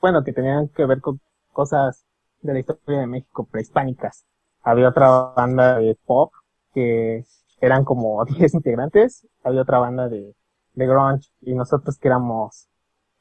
bueno, 0.00 0.24
que 0.24 0.32
tenían 0.32 0.68
que 0.68 0.84
ver 0.86 1.00
con 1.00 1.20
cosas 1.52 2.04
de 2.42 2.52
la 2.54 2.58
historia 2.60 3.00
de 3.00 3.06
México 3.06 3.44
prehispánicas. 3.50 4.24
Había 4.62 4.88
otra 4.88 5.08
banda 5.36 5.78
de 5.78 5.96
pop 6.06 6.32
que 6.74 7.24
eran 7.60 7.84
como 7.84 8.24
10 8.26 8.54
integrantes, 8.54 9.26
había 9.44 9.62
otra 9.62 9.78
banda 9.78 10.08
de, 10.08 10.34
de 10.74 10.86
grunge 10.86 11.28
y 11.42 11.54
nosotros 11.54 11.98
que 11.98 12.08
éramos 12.08 12.68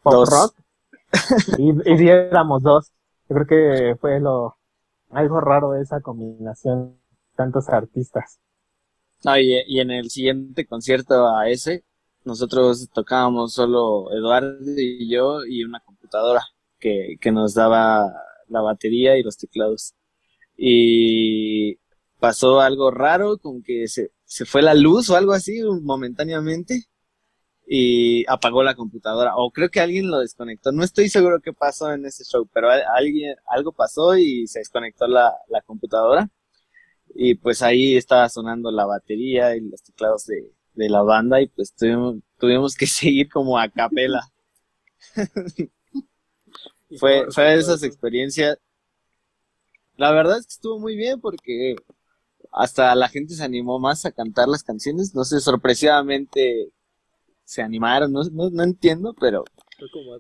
pop 0.04 0.14
Dos. 0.14 0.30
rock 0.30 0.56
y, 1.58 1.72
y 2.04 2.10
éramos 2.10 2.64
dos. 2.64 2.92
Yo 3.30 3.36
creo 3.36 3.48
que 3.48 3.96
fue 4.00 4.20
lo 4.20 4.58
algo 5.12 5.42
raro 5.42 5.72
de 5.72 5.82
esa 5.84 6.02
combinación 6.02 7.00
tantos 7.36 7.70
artistas. 7.70 8.40
No, 9.24 9.38
y, 9.38 9.62
y 9.68 9.80
en 9.80 9.92
el 9.92 10.10
siguiente 10.10 10.66
concierto 10.66 11.28
a 11.36 11.50
ese, 11.50 11.84
nosotros 12.24 12.90
tocábamos 12.94 13.54
solo 13.54 14.12
Eduardo 14.12 14.58
y 14.78 15.10
yo 15.10 15.46
y 15.46 15.64
una 15.64 15.80
computadora 15.82 16.42
que, 16.80 17.18
que 17.22 17.32
nos 17.32 17.54
daba 17.54 18.12
la 18.48 18.62
batería 18.62 19.18
y 19.18 19.24
los 19.24 19.38
teclados. 19.38 19.94
Y 20.58 21.78
pasó 22.20 22.62
algo 22.62 22.92
raro, 22.92 23.38
como 23.40 23.62
que 23.64 23.88
se, 23.88 24.12
se 24.26 24.46
fue 24.46 24.62
la 24.64 24.74
luz 24.76 25.10
o 25.10 25.16
algo 25.18 25.34
así 25.34 25.62
momentáneamente. 25.84 26.86
Y 27.74 28.26
apagó 28.28 28.64
la 28.64 28.76
computadora. 28.76 29.38
O 29.38 29.50
creo 29.50 29.70
que 29.70 29.80
alguien 29.80 30.12
lo 30.12 30.20
desconectó. 30.20 30.74
No 30.74 30.84
estoy 30.84 31.08
seguro 31.08 31.40
qué 31.40 31.54
pasó 31.54 31.94
en 31.94 32.06
ese 32.06 32.26
show, 32.26 32.46
pero 32.54 32.70
alguien, 32.70 33.38
algo 33.48 33.72
pasó 33.72 34.18
y 34.18 34.46
se 34.48 34.60
desconectó 34.60 35.08
la, 35.08 35.34
la 35.48 35.62
computadora. 35.62 36.30
Y 37.16 37.36
pues 37.36 37.62
ahí 37.62 37.96
estaba 37.96 38.28
sonando 38.28 38.72
la 38.72 38.86
batería 38.86 39.56
y 39.56 39.62
los 39.62 39.84
teclados 39.84 40.26
de, 40.26 40.52
de 40.74 40.90
la 40.90 41.02
banda 41.04 41.42
y 41.42 41.48
pues 41.48 41.74
tuvimos, 41.74 42.18
tuvimos 42.38 42.76
que 42.76 42.88
seguir 42.88 43.30
como 43.30 43.58
a 43.58 43.70
capela. 43.70 44.22
fue, 47.00 47.32
fue 47.32 47.44
de 47.46 47.56
esas 47.56 47.84
experiencias. 47.84 48.58
La 49.96 50.12
verdad 50.12 50.40
es 50.40 50.48
que 50.48 50.54
estuvo 50.56 50.78
muy 50.78 50.98
bien 50.98 51.22
porque 51.22 51.78
hasta 52.52 52.94
la 52.96 53.08
gente 53.08 53.34
se 53.34 53.46
animó 53.46 53.80
más 53.80 54.06
a 54.06 54.12
cantar 54.12 54.50
las 54.50 54.64
canciones. 54.64 55.16
No 55.16 55.24
sé, 55.24 55.40
sorpresivamente 55.40 56.74
se 57.52 57.62
animaron, 57.62 58.14
no, 58.14 58.22
no, 58.32 58.64
entiendo, 58.64 59.14
pero 59.20 59.44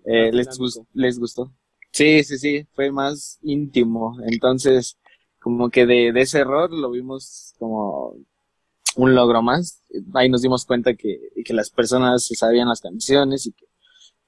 eh, 0.04 0.34
les, 0.34 0.50
les 0.94 1.18
gustó. 1.18 1.50
Sí, 1.90 2.26
sí, 2.26 2.38
sí, 2.38 2.68
fue 2.74 2.92
más 2.92 3.40
íntimo. 3.42 4.18
Entonces, 4.28 4.98
como 5.40 5.70
que 5.70 5.86
de, 5.86 6.12
de 6.12 6.22
ese 6.22 6.40
error 6.40 6.74
lo 6.74 6.92
vimos 6.92 7.54
como 7.58 8.18
un 8.98 9.16
logro 9.16 9.42
más. 9.42 9.82
Ahí 10.14 10.28
nos 10.28 10.42
dimos 10.42 10.66
cuenta 10.66 10.94
que, 10.94 11.22
que 11.46 11.54
las 11.54 11.70
personas 11.70 12.28
sabían 12.34 12.68
las 12.68 12.82
canciones 12.82 13.46
y 13.46 13.54
que, 13.54 13.66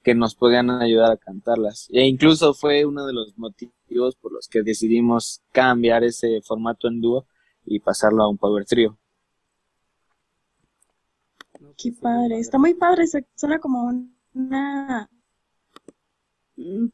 que, 0.02 0.14
nos 0.14 0.34
podían 0.34 0.70
ayudar 0.70 1.12
a 1.12 1.18
cantarlas. 1.18 1.90
E 1.92 2.06
incluso 2.06 2.54
fue 2.54 2.86
uno 2.86 3.04
de 3.04 3.12
los 3.12 3.36
motivos 3.36 4.16
por 4.16 4.32
los 4.32 4.48
que 4.48 4.62
decidimos 4.62 5.42
cambiar 5.52 6.04
ese 6.04 6.40
formato 6.40 6.88
en 6.88 7.02
dúo 7.02 7.26
y 7.66 7.80
pasarlo 7.80 8.22
a 8.22 8.30
un 8.30 8.38
power 8.38 8.64
trio. 8.64 8.98
Qué 11.76 11.92
padre, 11.92 12.38
está 12.38 12.58
muy 12.58 12.74
padre, 12.74 13.04
suena 13.34 13.58
como 13.58 13.92
una 14.34 15.10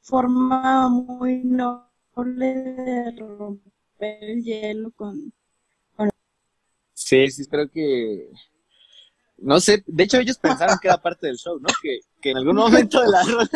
forma 0.02 0.88
muy 0.88 1.44
noble 1.44 2.54
de 2.54 3.10
romper 3.16 4.24
el 4.24 4.42
hielo 4.42 4.90
con, 4.92 5.32
Sí, 7.00 7.28
sí, 7.30 7.46
creo 7.46 7.68
que. 7.68 8.30
No 9.38 9.58
sé, 9.58 9.82
de 9.86 10.04
hecho 10.04 10.18
ellos 10.18 10.38
pensaron 10.38 10.76
que 10.80 10.88
era 10.88 11.00
parte 11.00 11.26
del 11.26 11.38
show, 11.38 11.58
¿no? 11.58 11.66
Que, 11.82 12.00
que 12.20 12.30
en 12.30 12.36
algún 12.36 12.56
momento 12.56 13.00
de 13.00 13.08
la 13.08 13.22
rola, 13.24 13.48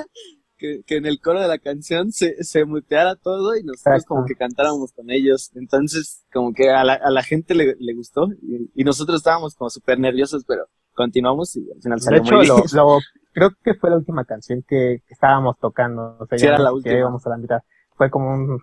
que, 0.57 0.83
que, 0.85 0.96
en 0.96 1.05
el 1.05 1.20
coro 1.20 1.40
de 1.42 1.46
la 1.46 1.59
canción 1.59 2.11
se, 2.11 2.42
se 2.42 2.64
muteara 2.64 3.16
todo 3.16 3.55
y 3.55 3.62
nosotros 3.62 4.05
como 4.07 4.24
que 4.24 4.35
cantáramos 4.35 4.92
con 4.92 5.11
ellos. 5.11 5.50
Entonces, 5.55 6.24
como 6.33 6.55
que 6.55 6.70
a 6.70 6.83
la, 6.85 6.94
a 6.94 7.11
la 7.11 7.22
gente 7.22 7.55
le, 7.55 7.77
le 7.79 7.94
gustó 7.94 8.29
y, 8.74 8.83
nosotros 8.83 9.18
estábamos 9.18 9.55
como 9.55 9.68
súper 9.68 10.00
nerviosos, 10.00 10.44
pero 10.46 10.66
continuamos 10.94 11.57
y 11.57 11.70
al 11.70 11.83
final 11.83 12.00
salió 12.00 12.22
De 12.22 12.42
hecho, 12.44 12.76
lo, 12.76 12.98
creo 13.33 13.50
que 13.62 13.74
fue 13.74 13.90
la 13.90 13.96
última 13.96 14.24
canción 14.24 14.64
que, 14.66 15.02
estábamos 15.09 15.59
tocando. 15.59 16.16
O 16.18 16.26
sea, 16.26 16.38
sí, 16.38 16.46
era 16.46 16.59
la 16.59 16.72
última. 16.72 16.96
íbamos 16.96 17.26
a 17.26 17.30
la 17.30 17.37
mitad. 17.37 17.62
Fue 17.96 18.11
como 18.11 18.33
un 18.33 18.61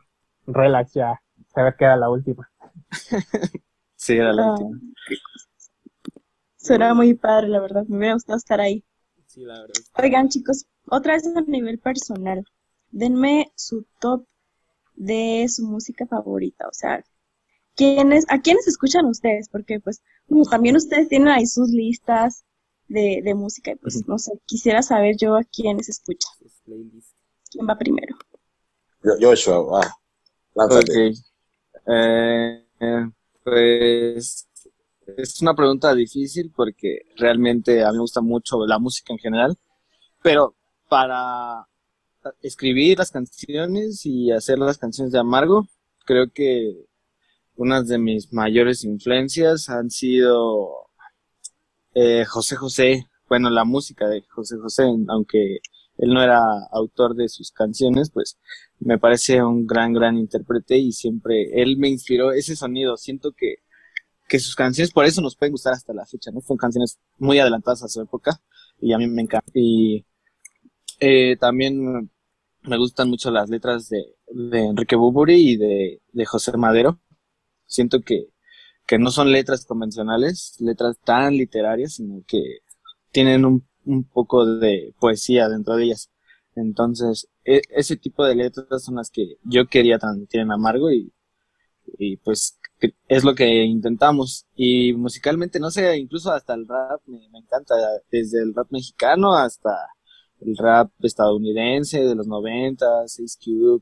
relax 0.48 0.94
ya, 0.94 1.22
saber 1.54 1.76
que 1.78 1.86
era 1.86 1.98
la 1.98 2.10
última. 2.10 2.50
sí, 3.96 4.14
era 4.14 4.34
la 4.34 4.44
ah, 4.44 4.52
última. 4.52 4.80
Suena 6.56 6.94
muy 6.94 7.14
padre, 7.14 7.50
la 7.50 7.60
verdad. 7.60 7.86
Me 7.88 7.98
hubiera 7.98 8.14
gustado 8.14 8.38
estar 8.38 8.60
ahí. 8.62 8.84
Sí, 9.28 9.44
la 9.44 9.62
verdad. 9.62 9.74
Oigan, 9.98 10.30
chicos, 10.30 10.66
otra 10.88 11.14
vez 11.14 11.26
a 11.28 11.42
nivel 11.42 11.80
personal. 11.80 12.44
Denme 12.90 13.52
su 13.56 13.86
top 14.00 14.26
de 14.96 15.46
su 15.50 15.66
música 15.66 16.06
favorita. 16.06 16.68
O 16.68 16.74
sea, 16.74 17.04
¿quiénes, 17.82 18.26
¿a 18.30 18.40
quiénes 18.40 18.68
escuchan 18.68 19.06
ustedes? 19.08 19.50
Porque, 19.50 19.80
pues, 19.80 20.04
también 20.52 20.76
ustedes 20.76 21.10
tienen 21.10 21.30
ahí 21.30 21.48
sus 21.48 21.70
listas 21.70 22.46
de, 22.88 23.22
de 23.24 23.34
música. 23.34 23.72
Y, 23.72 23.76
pues, 23.78 24.08
no 24.08 24.20
sé, 24.20 24.34
quisiera 24.46 24.84
saber 24.84 25.16
yo 25.18 25.36
a 25.36 25.44
quiénes 25.44 25.90
escuchan. 25.90 26.32
¿Quién 27.50 27.68
va 27.68 27.76
primero? 27.80 28.16
Joshua, 29.20 29.64
va. 29.64 29.98
Okay. 30.54 31.14
Eh, 31.88 32.64
pues 33.44 34.48
es 35.18 35.42
una 35.42 35.56
pregunta 35.56 35.96
difícil 35.96 36.52
porque 36.56 37.00
realmente 37.18 37.84
a 37.84 37.88
mí 37.88 37.94
me 37.94 38.02
gusta 38.02 38.22
mucho 38.22 38.68
la 38.68 38.78
música 38.78 39.12
en 39.14 39.20
general, 39.20 39.58
pero 40.22 40.56
para 40.88 41.66
escribir 42.44 43.00
las 43.00 43.10
canciones 43.10 44.06
y 44.06 44.32
hacer 44.32 44.60
las 44.60 44.78
canciones 44.78 45.12
de 45.12 45.20
Amargo, 45.20 45.68
creo 46.06 46.32
que 46.32 46.86
unas 47.56 47.88
de 47.88 47.98
mis 47.98 48.32
mayores 48.34 48.84
influencias 48.84 49.70
han 49.70 49.90
sido 49.90 50.88
eh, 51.94 52.26
José 52.26 52.56
José, 52.56 53.06
bueno, 53.28 53.50
la 53.50 53.66
música 53.66 54.08
de 54.08 54.24
José 54.30 54.58
José, 54.58 54.84
aunque 55.08 55.60
él 55.98 56.14
no 56.14 56.22
era 56.22 56.42
autor 56.72 57.16
de 57.16 57.30
sus 57.30 57.52
canciones, 57.52 58.10
pues 58.12 58.38
me 58.80 58.98
parece 58.98 59.44
un 59.44 59.68
gran, 59.68 59.94
gran 59.94 60.18
intérprete 60.18 60.78
y 60.78 60.92
siempre 60.92 61.62
él 61.62 61.78
me 61.78 61.90
inspiró 61.90 62.32
ese 62.32 62.56
sonido. 62.56 62.98
Siento 62.98 63.34
que, 63.34 63.58
que 64.28 64.40
sus 64.40 64.56
canciones 64.56 64.92
por 64.92 65.06
eso 65.06 65.22
nos 65.22 65.36
pueden 65.36 65.52
gustar 65.52 65.74
hasta 65.74 65.94
la 65.94 66.06
fecha, 66.06 66.32
¿no? 66.32 66.42
Son 66.42 66.58
canciones 66.58 67.00
muy 67.20 67.40
adelantadas 67.40 67.84
a 67.84 67.88
su 67.88 68.02
época 68.02 68.42
y 68.80 68.94
a 68.94 68.98
mí 68.98 69.08
me 69.08 69.22
encanta. 69.22 69.52
Y 69.54 70.06
eh, 71.00 71.38
también 71.38 72.10
me 72.64 72.78
gustan 72.78 73.10
mucho 73.10 73.30
las 73.32 73.50
letras 73.50 73.90
de, 73.90 74.16
de 74.28 74.60
Enrique 74.60 74.96
Buburi 74.96 75.52
y 75.52 75.58
de, 75.58 76.02
de 76.12 76.26
José 76.26 76.58
Madero. 76.58 77.00
Siento 77.72 78.02
que, 78.02 78.28
que 78.88 79.00
no 79.00 79.12
son 79.12 79.32
letras 79.32 79.66
convencionales, 79.66 80.58
letras 80.60 80.98
tan 81.04 81.36
literarias, 81.36 81.96
sino 81.96 82.24
que 82.28 82.60
tienen 83.12 83.46
un 83.46 83.66
un 83.86 84.04
poco 84.04 84.46
de 84.46 84.94
poesía 85.00 85.50
dentro 85.50 85.76
de 85.76 85.86
ellas. 85.86 86.12
Entonces, 86.56 87.28
e, 87.46 87.62
ese 87.70 87.98
tipo 87.98 88.26
de 88.26 88.36
letras 88.36 88.84
son 88.84 88.96
las 88.96 89.10
que 89.10 89.38
yo 89.44 89.68
quería 89.68 90.00
transmitir 90.00 90.42
Amargo 90.42 90.92
y, 90.92 91.12
y 91.98 92.18
pues 92.18 92.60
es 93.08 93.24
lo 93.24 93.36
que 93.36 93.64
intentamos. 93.64 94.46
Y 94.56 94.94
musicalmente, 94.94 95.60
no 95.60 95.72
sé, 95.72 95.98
incluso 95.98 96.32
hasta 96.32 96.54
el 96.54 96.68
rap 96.68 97.02
me, 97.08 97.20
encanta, 97.38 97.76
desde 98.12 98.42
el 98.42 98.54
rap 98.54 98.68
mexicano 98.72 99.36
hasta 99.36 99.72
el 100.42 100.58
rap 100.58 100.92
estadounidense 101.02 102.04
de 102.04 102.16
los 102.16 102.28
90, 102.28 102.86
Ace 103.04 103.24
Cube. 103.44 103.82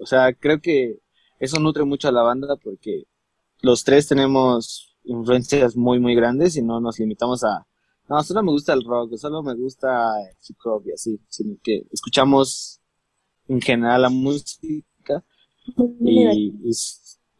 o 0.00 0.06
sea, 0.06 0.32
creo 0.34 0.60
que 0.60 1.00
eso 1.42 1.58
nutre 1.58 1.84
mucho 1.84 2.06
a 2.06 2.12
la 2.12 2.22
banda 2.22 2.54
porque 2.54 3.02
los 3.62 3.82
tres 3.82 4.06
tenemos 4.06 4.96
influencias 5.02 5.74
muy, 5.74 5.98
muy 5.98 6.14
grandes 6.14 6.56
y 6.56 6.62
no 6.62 6.80
nos 6.80 7.00
limitamos 7.00 7.42
a, 7.42 7.66
no, 8.08 8.22
solo 8.22 8.44
me 8.44 8.52
gusta 8.52 8.72
el 8.74 8.84
rock, 8.84 9.16
solo 9.16 9.42
me 9.42 9.52
gusta 9.54 10.20
el 10.20 10.36
hip 10.48 10.56
hop 10.64 10.84
y 10.86 10.92
así, 10.92 11.20
sino 11.28 11.56
que 11.60 11.82
escuchamos 11.90 12.80
en 13.48 13.60
general 13.60 14.02
la 14.02 14.08
música 14.08 15.24
y, 15.98 16.54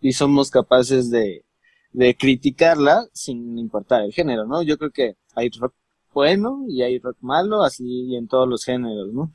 y, 0.01 0.13
somos 0.13 0.51
capaces 0.51 1.09
de, 1.09 1.45
de 1.93 2.17
criticarla 2.17 3.07
sin 3.13 3.57
importar 3.57 4.03
el 4.03 4.13
género, 4.13 4.47
¿no? 4.47 4.63
Yo 4.63 4.79
creo 4.79 4.91
que 4.91 5.17
hay 5.37 5.49
rock 5.51 5.75
bueno 6.13 6.65
y 6.69 6.83
hay 6.83 6.99
rock 6.99 7.19
malo, 7.21 7.63
así 7.63 8.17
en 8.17 8.27
todos 8.27 8.49
los 8.49 8.65
géneros, 8.65 9.13
¿no? 9.13 9.33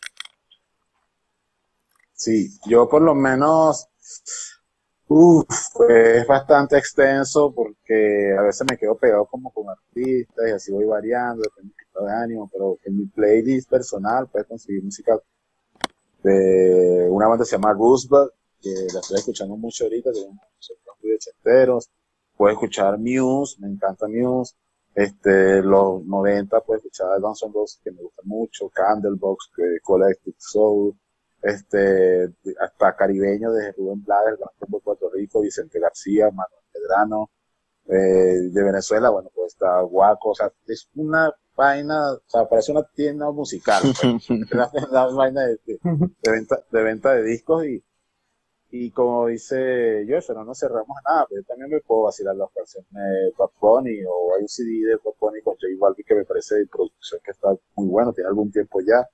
Sí, 2.13 2.49
yo 2.67 2.89
por 2.89 3.01
lo 3.01 3.15
menos 3.15 3.87
Uf, 5.09 5.45
es 5.89 6.27
bastante 6.27 6.77
extenso 6.77 7.53
porque 7.53 8.35
a 8.37 8.41
veces 8.41 8.67
me 8.69 8.77
quedo 8.77 8.97
pegado 8.97 9.25
como 9.25 9.51
con 9.51 9.69
artistas 9.69 10.47
y 10.49 10.51
así 10.51 10.71
voy 10.71 10.85
variando, 10.85 11.43
depende 11.43 11.73
de 12.05 12.11
ánimo, 12.11 12.49
pero 12.51 12.77
en 12.83 12.97
mi 12.97 13.05
playlist 13.05 13.69
personal 13.69 14.27
puedes 14.27 14.47
conseguir 14.47 14.83
música 14.83 15.17
de 16.23 17.07
una 17.09 17.27
banda 17.27 17.43
que 17.43 17.49
se 17.49 17.55
llama 17.55 17.73
Roosevelt, 17.73 18.31
que 18.61 18.69
la 18.93 18.99
estoy 18.99 19.17
escuchando 19.17 19.55
mucho 19.55 19.85
ahorita, 19.85 20.11
que 20.11 20.19
son 20.19 20.77
muy 21.01 21.13
ochenteros. 21.13 21.89
Puedes 22.35 22.55
escuchar 22.55 22.99
Muse, 22.99 23.57
me 23.59 23.67
encanta 23.67 24.07
Muse. 24.07 24.55
Este, 24.93 25.61
los 25.61 26.03
90 26.05 26.59
puedes 26.61 26.83
escuchar 26.83 27.19
Guns 27.21 27.43
N' 27.43 27.51
Roses, 27.53 27.79
que 27.83 27.91
me 27.91 28.01
gusta 28.01 28.21
mucho, 28.25 28.69
Candlebox, 28.69 29.51
Collective 29.83 30.35
Soul 30.37 30.95
este, 31.41 32.33
hasta 32.59 32.95
caribeño 32.95 33.51
de 33.51 33.71
Rubén 33.73 34.03
Blades, 34.03 34.37
de 34.37 34.79
Puerto 34.79 35.09
Rico, 35.09 35.41
Vicente 35.41 35.79
García, 35.79 36.25
Manuel 36.31 36.63
Medrano, 36.73 37.29
eh, 37.87 38.49
de 38.51 38.63
Venezuela, 38.63 39.09
bueno, 39.09 39.29
pues 39.33 39.53
está 39.53 39.79
Guaco, 39.81 40.31
o 40.31 40.35
sea, 40.35 40.51
es 40.67 40.89
una 40.95 41.33
vaina, 41.55 42.13
o 42.13 42.21
sea, 42.27 42.47
parece 42.47 42.71
una 42.71 42.83
tienda 42.83 43.31
musical, 43.31 43.81
pues, 43.81 44.29
una, 44.51 45.07
vaina 45.07 45.41
de, 45.45 45.59
venta, 46.29 46.63
de 46.69 46.83
venta 46.83 47.13
de 47.13 47.23
discos 47.23 47.65
y, 47.65 47.83
y 48.69 48.91
como 48.91 49.27
dice 49.27 50.05
Joshua, 50.07 50.35
no 50.35 50.43
nos 50.43 50.59
cerramos 50.59 50.97
a 50.97 51.13
nada, 51.13 51.25
pero 51.29 51.41
yo 51.41 51.47
también 51.47 51.69
me 51.69 51.79
puedo 51.79 52.03
vacilar 52.03 52.35
las 52.35 52.51
canciones 52.51 52.91
de 52.91 53.33
Bad 53.37 53.51
Bunny 53.61 54.03
o 54.05 54.35
hay 54.35 54.41
un 54.41 54.49
CD 54.49 54.85
de 54.85 54.95
Bad 54.97 55.13
Bunny 55.19 55.41
con 55.41 55.53
J 55.53 55.67
Balvin 55.79 56.05
que 56.05 56.15
me 56.15 56.25
parece 56.25 56.55
de 56.55 56.67
producción 56.67 57.21
que 57.23 57.31
está 57.31 57.55
muy 57.75 57.87
bueno, 57.87 58.11
tiene 58.11 58.27
algún 58.27 58.51
tiempo 58.51 58.81
ya, 58.81 59.07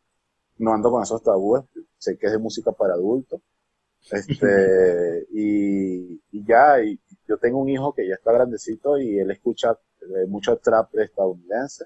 no 0.57 0.73
ando 0.73 0.91
con 0.91 1.03
esos 1.03 1.21
tabúes, 1.21 1.63
sé 1.97 2.17
que 2.17 2.27
es 2.27 2.31
de 2.33 2.39
música 2.39 2.71
para 2.71 2.93
adultos. 2.93 3.41
Este, 4.11 5.27
y, 5.33 6.21
ya, 6.45 6.83
y 6.83 6.99
yo 7.27 7.37
tengo 7.37 7.59
un 7.59 7.69
hijo 7.69 7.93
que 7.93 8.07
ya 8.07 8.15
está 8.15 8.31
grandecito 8.33 8.97
y 8.99 9.19
él 9.19 9.31
escucha 9.31 9.77
eh, 10.01 10.25
mucho 10.27 10.57
trap 10.57 10.95
estadounidense. 10.97 11.85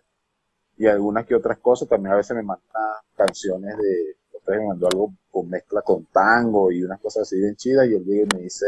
y 0.78 0.88
algunas 0.88 1.26
que 1.26 1.36
otras 1.36 1.60
cosas. 1.60 1.88
También 1.88 2.14
a 2.14 2.18
veces 2.18 2.36
me 2.36 2.44
manda 2.44 3.04
canciones 3.16 3.78
de, 3.78 4.18
otra 4.34 4.56
vez 4.56 4.62
me 4.62 4.70
mandó 4.70 4.88
algo 4.88 5.14
con 5.32 5.50
mezcla 5.50 5.82
con 5.82 6.06
tango 6.06 6.72
y 6.72 6.84
unas 6.84 7.00
cosas 7.00 7.24
así 7.24 7.38
bien 7.38 7.56
chidas 7.56 7.88
y 7.88 7.96
él 7.96 8.04
llega 8.06 8.28
y 8.32 8.36
me 8.38 8.44
dice, 8.44 8.66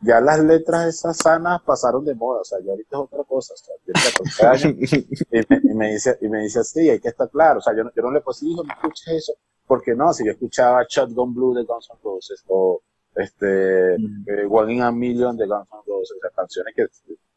ya 0.00 0.20
las 0.20 0.38
letras 0.40 0.86
esas 0.86 1.16
sanas 1.16 1.60
pasaron 1.62 2.04
de 2.04 2.14
moda, 2.14 2.40
o 2.40 2.44
sea, 2.44 2.58
ya 2.64 2.70
ahorita 2.72 2.96
es 2.96 3.02
otra 3.02 3.24
cosa, 3.24 3.54
o 3.54 3.56
sea, 3.56 3.74
tiene 3.84 4.00
14 4.00 4.46
años, 4.46 4.92
y 4.92 5.06
me, 5.30 5.60
y 5.72 5.74
me 5.74 5.92
dice, 5.92 6.18
y 6.20 6.28
me 6.28 6.42
dice 6.42 6.60
así, 6.60 6.88
hay 6.88 7.00
que 7.00 7.08
estar 7.08 7.28
claro, 7.30 7.58
o 7.58 7.62
sea, 7.62 7.74
yo, 7.76 7.84
no- 7.84 7.90
yo 7.94 8.02
no 8.02 8.10
le 8.12 8.20
puedo 8.20 8.34
decir, 8.34 8.50
hijo, 8.50 8.62
no 8.64 8.72
escuches 8.72 9.08
eso, 9.08 9.32
porque 9.66 9.94
no, 9.94 10.12
si 10.12 10.24
yo 10.24 10.32
escuchaba 10.32 10.84
Shotgun 10.88 11.34
Blue 11.34 11.54
de 11.54 11.64
Guns 11.64 11.88
N' 11.90 11.98
Roses, 12.02 12.44
o 12.48 12.80
este, 13.16 13.94
eh, 13.96 14.46
One 14.48 14.74
in 14.74 14.82
a 14.82 14.92
Million 14.92 15.36
de 15.36 15.46
Guns 15.46 15.68
N' 15.72 15.80
Roses, 15.86 16.16
o 16.16 16.20
sea, 16.20 16.30
canciones 16.30 16.74
que 16.76 16.86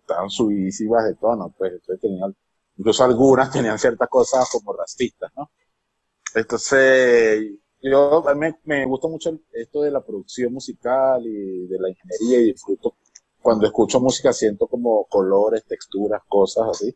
estaban 0.02 0.30
subidísimas 0.30 1.06
de 1.06 1.16
tono, 1.16 1.54
pues, 1.58 1.74
entonces 1.74 2.00
tenían, 2.00 2.36
incluso 2.78 3.04
algunas 3.04 3.52
tenían 3.52 3.80
ciertas 3.80 4.08
cosas 4.10 4.48
como 4.52 4.74
racistas, 4.74 5.32
¿no? 5.36 5.50
Entonces, 6.36 7.52
yo, 7.82 8.28
a 8.28 8.36
mí 8.36 8.48
me, 8.66 8.86
gusta 8.86 9.08
mucho 9.08 9.40
esto 9.54 9.82
de 9.82 9.92
la 9.92 10.02
producción 10.02 10.54
musical 10.54 11.26
y 11.26 11.68
de 11.68 11.80
la 11.80 11.90
ingeniería 11.90 12.42
y 12.42 12.52
disfruto. 12.54 12.96
Cuando 13.42 13.66
escucho 13.66 14.00
música 14.00 14.32
siento 14.34 14.68
como 14.68 15.06
colores, 15.06 15.66
texturas, 15.66 16.22
cosas 16.28 16.68
así. 16.70 16.96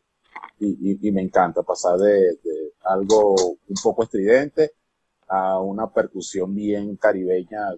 Y, 0.60 1.10
me 1.12 1.22
encanta 1.22 1.62
pasar 1.62 1.98
de, 1.98 2.38
algo 2.84 3.34
un 3.34 3.76
poco 3.82 4.04
estridente 4.04 4.72
a 5.28 5.60
una 5.60 5.92
percusión 5.92 6.54
bien 6.54 6.96
caribeña. 6.96 7.74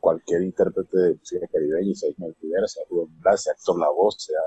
Cualquier 0.00 0.42
intérprete 0.42 0.98
de 0.98 1.14
música 1.14 1.46
caribeña, 1.46 1.94
sea 1.94 2.10
Ismael 2.10 2.36
Rivera, 2.40 2.66
sea 2.66 2.84
Rubén 2.90 3.20
Blas, 3.20 3.44
sea 3.44 3.52
Héctor 3.52 3.76
sea 4.18 4.40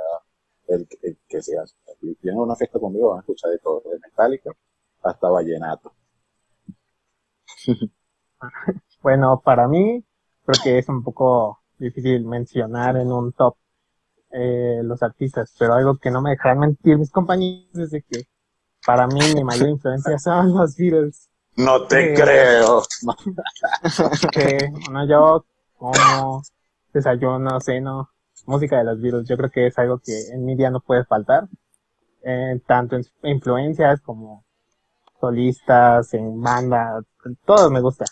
el, 0.68 0.88
el 1.02 1.18
que 1.28 1.42
sea. 1.42 1.64
Vienen 2.02 2.40
a 2.40 2.44
una 2.44 2.56
fiesta 2.56 2.80
conmigo 2.80 3.10
van 3.10 3.20
a 3.20 3.22
escuchar 3.22 3.52
de 3.52 3.60
todo, 3.60 3.82
de 3.90 4.00
Metallica 4.00 4.52
hasta 5.02 5.30
vallenato. 5.30 5.94
Bueno, 9.02 9.42
para 9.44 9.68
mí, 9.68 10.04
creo 10.46 10.64
que 10.64 10.80
es 10.80 10.90
un 10.90 11.04
poco 11.04 11.60
difícil 11.78 12.26
mencionar 12.26 12.98
en 12.98 13.12
un 13.12 13.32
top 13.34 13.56
eh, 14.32 14.82
los 14.84 15.04
artistas, 15.04 15.54
pero 15.60 15.76
algo 15.76 15.98
que 15.98 16.12
no 16.12 16.22
me 16.22 16.32
dejarán 16.32 16.60
mentir 16.60 16.98
mis 16.98 17.12
compañeros 17.12 17.78
es 17.78 17.92
de 17.92 18.02
que 18.04 18.24
para 18.86 19.08
mí 19.08 19.20
mi 19.36 19.44
mayor 19.44 19.70
influencia 19.70 20.18
son 20.20 20.54
los 20.56 20.76
Beatles. 20.78 21.30
No 21.58 21.88
te 21.88 22.14
Eh, 22.14 22.16
creo. 22.16 22.84
que 24.32 24.58
bueno, 24.72 25.08
yo 25.08 25.46
como 25.78 26.42
desayuno, 26.94 27.60
ceno, 27.62 28.10
música 28.46 28.78
de 28.78 28.86
los 28.86 29.02
Beatles, 29.02 29.28
yo 29.28 29.38
creo 29.38 29.50
que 29.50 29.68
es 29.68 29.78
algo 29.80 30.00
que 30.00 30.30
en 30.34 30.46
mi 30.46 30.56
día 30.56 30.70
no 30.70 30.82
puede 30.82 31.06
faltar, 31.06 31.48
eh, 32.24 32.62
tanto 32.68 32.98
en 32.98 33.04
influencias 33.24 34.02
como 34.02 34.45
solistas, 35.20 36.14
en 36.14 36.42
banda, 36.42 37.02
todo 37.46 37.70
me 37.70 37.82
gusta. 37.82 38.06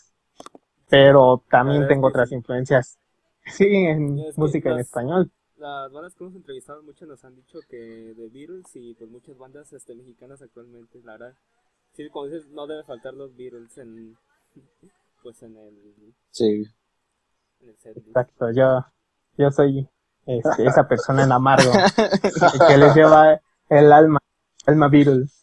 Pero 0.89 1.43
también 1.49 1.87
tengo 1.87 2.07
otras 2.07 2.29
sí. 2.29 2.35
influencias, 2.35 2.97
sí, 3.45 3.65
en 3.67 4.19
Es 4.19 4.35
que 4.35 4.41
música 4.41 4.71
en 4.71 4.79
español. 4.79 5.31
Las 5.57 5.91
bandas 5.91 6.13
que 6.15 6.23
hemos 6.23 6.35
entrevistado 6.35 6.83
muchas 6.83 7.07
nos 7.07 7.23
han 7.23 7.35
dicho 7.35 7.59
que 7.69 7.77
de 7.77 8.29
Beatles 8.29 8.65
y 8.75 8.93
pues 8.95 9.09
muchas 9.09 9.37
bandas 9.37 9.71
este, 9.73 9.95
mexicanas 9.95 10.41
actualmente, 10.41 10.99
la 11.03 11.13
verdad, 11.13 11.33
sí, 11.93 12.09
como 12.09 12.25
dices, 12.25 12.47
no 12.49 12.67
debe 12.67 12.83
faltar 12.83 13.13
los 13.13 13.35
Beatles 13.35 13.77
en, 13.77 14.17
pues 15.23 15.41
en 15.43 15.55
el, 15.57 16.13
Sí. 16.31 16.65
en 17.61 17.69
el 17.69 17.77
setlist. 17.77 18.07
Exacto, 18.07 18.51
yo, 18.51 18.85
yo 19.37 19.51
soy 19.51 19.87
este, 20.25 20.65
esa 20.67 20.87
persona 20.87 21.23
en 21.23 21.31
amargo 21.33 21.71
el 21.97 22.67
que 22.67 22.77
les 22.77 22.95
lleva 22.95 23.39
el 23.69 23.91
alma, 23.91 24.19
alma 24.65 24.87
Beatles. 24.89 25.42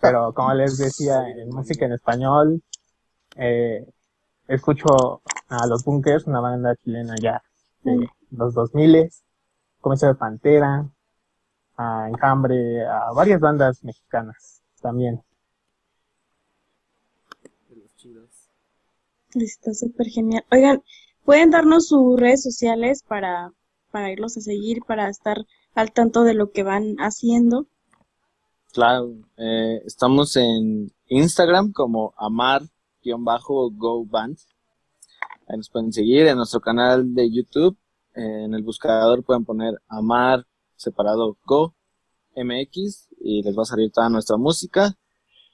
Pero 0.00 0.32
como 0.34 0.54
les 0.54 0.78
decía, 0.78 1.28
en 1.28 1.48
música 1.50 1.86
en 1.86 1.92
español, 1.92 2.62
eh, 3.36 3.86
escucho 4.48 5.22
a 5.48 5.66
Los 5.66 5.84
Bunkers, 5.84 6.26
una 6.26 6.40
banda 6.40 6.76
chilena 6.76 7.14
ya 7.20 7.42
de 7.82 8.08
los 8.30 8.54
2000 8.54 9.10
comienzo 9.80 10.06
de 10.06 10.14
Pantera, 10.14 10.88
a 11.76 12.08
Enjambre, 12.08 12.84
a 12.86 13.12
varias 13.12 13.40
bandas 13.40 13.82
mexicanas 13.82 14.62
también. 14.80 15.22
de 17.68 17.76
los 17.76 17.94
chidos. 17.96 18.50
Está 19.34 19.72
súper 19.72 20.08
genial. 20.08 20.44
Oigan, 20.50 20.82
¿pueden 21.24 21.50
darnos 21.50 21.88
sus 21.88 22.20
redes 22.20 22.42
sociales 22.42 23.02
para, 23.06 23.52
para 23.90 24.10
irlos 24.10 24.36
a 24.36 24.40
seguir, 24.40 24.82
para 24.86 25.08
estar 25.08 25.38
al 25.74 25.92
tanto 25.92 26.24
de 26.24 26.34
lo 26.34 26.50
que 26.50 26.62
van 26.62 26.96
haciendo? 26.98 27.66
Claro, 28.72 29.16
eh, 29.36 29.82
estamos 29.84 30.36
en 30.36 30.92
Instagram 31.08 31.72
como 31.72 32.14
amar-go-band. 32.16 34.38
Ahí 35.48 35.56
nos 35.56 35.68
pueden 35.68 35.92
seguir 35.92 36.28
en 36.28 36.36
nuestro 36.36 36.60
canal 36.60 37.12
de 37.12 37.28
YouTube. 37.32 37.76
eh, 38.14 38.44
en 38.44 38.54
el 38.54 38.62
buscador 38.62 39.24
pueden 39.24 39.44
poner 39.44 39.74
amar 39.88 40.46
separado 40.76 41.36
go 41.44 41.74
mx 42.36 43.08
y 43.20 43.42
les 43.42 43.56
va 43.56 43.62
a 43.62 43.66
salir 43.66 43.90
toda 43.90 44.08
nuestra 44.08 44.36
música. 44.36 44.96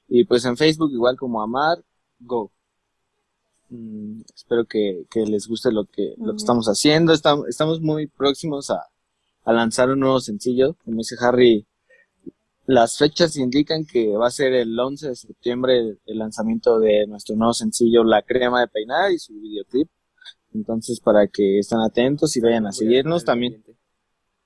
Y 0.09 0.25
pues 0.25 0.45
en 0.45 0.57
Facebook 0.59 0.93
igual 0.93 1.17
como 1.17 1.41
amar 1.41 1.83
go. 2.21 2.53
Mm, 3.71 4.21
espero 4.35 4.67
que, 4.67 5.07
que 5.11 5.25
les 5.27 5.49
guste 5.49 5.73
lo 5.73 5.87
que, 5.87 6.15
lo 6.19 6.33
que 6.33 6.37
estamos 6.37 6.67
haciendo. 6.67 7.13
Estamos, 7.15 7.49
estamos 7.49 7.81
muy 7.81 8.07
próximos 8.09 8.71
a, 8.71 8.87
a 9.45 9.53
lanzar 9.55 9.89
un 9.91 10.01
nuevo 10.01 10.21
sencillo. 10.21 10.77
Como 10.85 10.99
dice 10.99 11.17
Harry, 11.21 11.67
las 12.67 12.99
fechas 12.99 13.37
indican 13.37 13.85
que 13.85 14.17
va 14.17 14.27
a 14.27 14.31
ser 14.31 14.53
el 14.53 14.79
11 14.79 15.09
de 15.09 15.17
septiembre 15.17 15.99
el 16.05 16.19
lanzamiento 16.19 16.79
de 16.79 17.07
nuestro 17.07 17.37
nuevo 17.37 17.53
sencillo 17.53 18.05
La 18.05 18.23
Crema 18.23 18.61
de 18.61 18.69
Peinar 18.69 19.13
y 19.13 19.19
su 19.19 19.35
videoclip. 19.35 19.89
Entonces, 20.53 21.01
para 21.01 21.27
que 21.29 21.59
estén 21.59 21.81
atentos 21.81 22.37
y 22.37 22.41
vayan 22.41 22.67
a 22.67 22.73
seguirnos 22.73 23.25
también. 23.25 23.63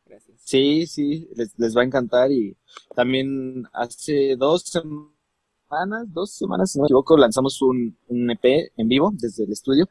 Gracias. 0.05 0.41
Sí, 0.43 0.87
sí, 0.87 1.29
les, 1.35 1.59
les 1.59 1.77
va 1.77 1.83
a 1.83 1.85
encantar 1.85 2.31
y 2.33 2.57
también 2.95 3.65
hace 3.73 4.37
dos 4.37 4.65
semanas, 4.65 6.13
dos 6.13 6.33
semanas, 6.33 6.73
si 6.73 6.79
no 6.79 6.83
me 6.83 6.87
equivoco, 6.87 7.17
lanzamos 7.17 7.63
un, 7.63 7.97
un 8.09 8.31
EP 8.31 8.73
en 8.77 8.89
vivo 8.89 9.13
desde 9.15 9.45
el 9.45 9.53
estudio 9.53 9.89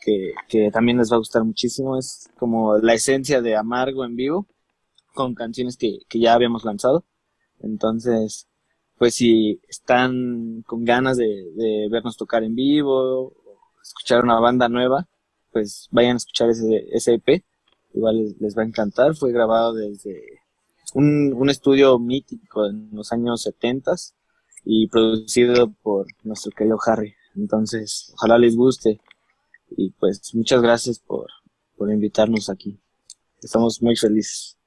que, 0.00 0.32
que 0.48 0.70
también 0.70 0.98
les 0.98 1.10
va 1.10 1.16
a 1.16 1.18
gustar 1.18 1.44
muchísimo. 1.44 1.98
Es 1.98 2.30
como 2.38 2.78
la 2.78 2.94
esencia 2.94 3.42
de 3.42 3.56
Amargo 3.56 4.04
en 4.04 4.16
vivo 4.16 4.46
con 5.14 5.34
canciones 5.34 5.76
que, 5.76 5.98
que 6.08 6.20
ya 6.20 6.34
habíamos 6.34 6.64
lanzado. 6.64 7.04
Entonces, 7.60 8.48
pues 8.98 9.14
si 9.14 9.60
están 9.68 10.62
con 10.66 10.84
ganas 10.84 11.16
de, 11.16 11.26
de 11.54 11.88
vernos 11.90 12.16
tocar 12.16 12.42
en 12.44 12.54
vivo, 12.54 13.32
escuchar 13.82 14.24
una 14.24 14.40
banda 14.40 14.68
nueva, 14.68 15.08
pues 15.52 15.88
vayan 15.90 16.14
a 16.14 16.16
escuchar 16.18 16.50
ese, 16.50 16.86
ese 16.90 17.14
EP. 17.14 17.44
Igual 17.94 18.18
les, 18.18 18.40
les 18.40 18.56
va 18.56 18.62
a 18.62 18.66
encantar. 18.66 19.14
Fue 19.14 19.32
grabado 19.32 19.74
desde 19.74 20.40
un, 20.94 21.32
un 21.32 21.50
estudio 21.50 21.98
mítico 21.98 22.66
en 22.66 22.90
los 22.92 23.12
años 23.12 23.42
70 23.42 23.92
y 24.64 24.88
producido 24.88 25.72
por 25.82 26.06
nuestro 26.24 26.52
querido 26.52 26.78
Harry. 26.86 27.14
Entonces, 27.36 28.12
ojalá 28.14 28.38
les 28.38 28.56
guste. 28.56 29.00
Y 29.70 29.90
pues 29.90 30.34
muchas 30.34 30.62
gracias 30.62 30.98
por, 30.98 31.28
por 31.76 31.90
invitarnos 31.90 32.50
aquí. 32.50 32.78
Estamos 33.42 33.80
muy 33.82 33.96
felices. 33.96 34.57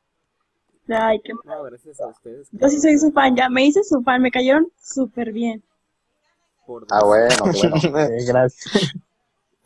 Ay, 0.94 1.20
qué... 1.24 1.34
No, 1.46 1.64
gracias 1.64 2.00
a 2.00 2.08
ustedes. 2.08 2.48
Yo 2.52 2.68
sí 2.70 2.80
soy 2.80 2.98
su 2.98 3.12
fan, 3.12 3.36
ya 3.36 3.50
me 3.50 3.66
hice 3.66 3.84
su 3.84 4.02
fan, 4.02 4.22
me 4.22 4.32
cayeron 4.32 4.72
súper 4.82 5.32
bien. 5.32 5.64
Por 6.66 6.86
Ah, 6.90 7.04
bueno, 7.04 7.36
bueno. 7.40 7.76
Eh, 8.10 8.26
gracias. 8.26 8.94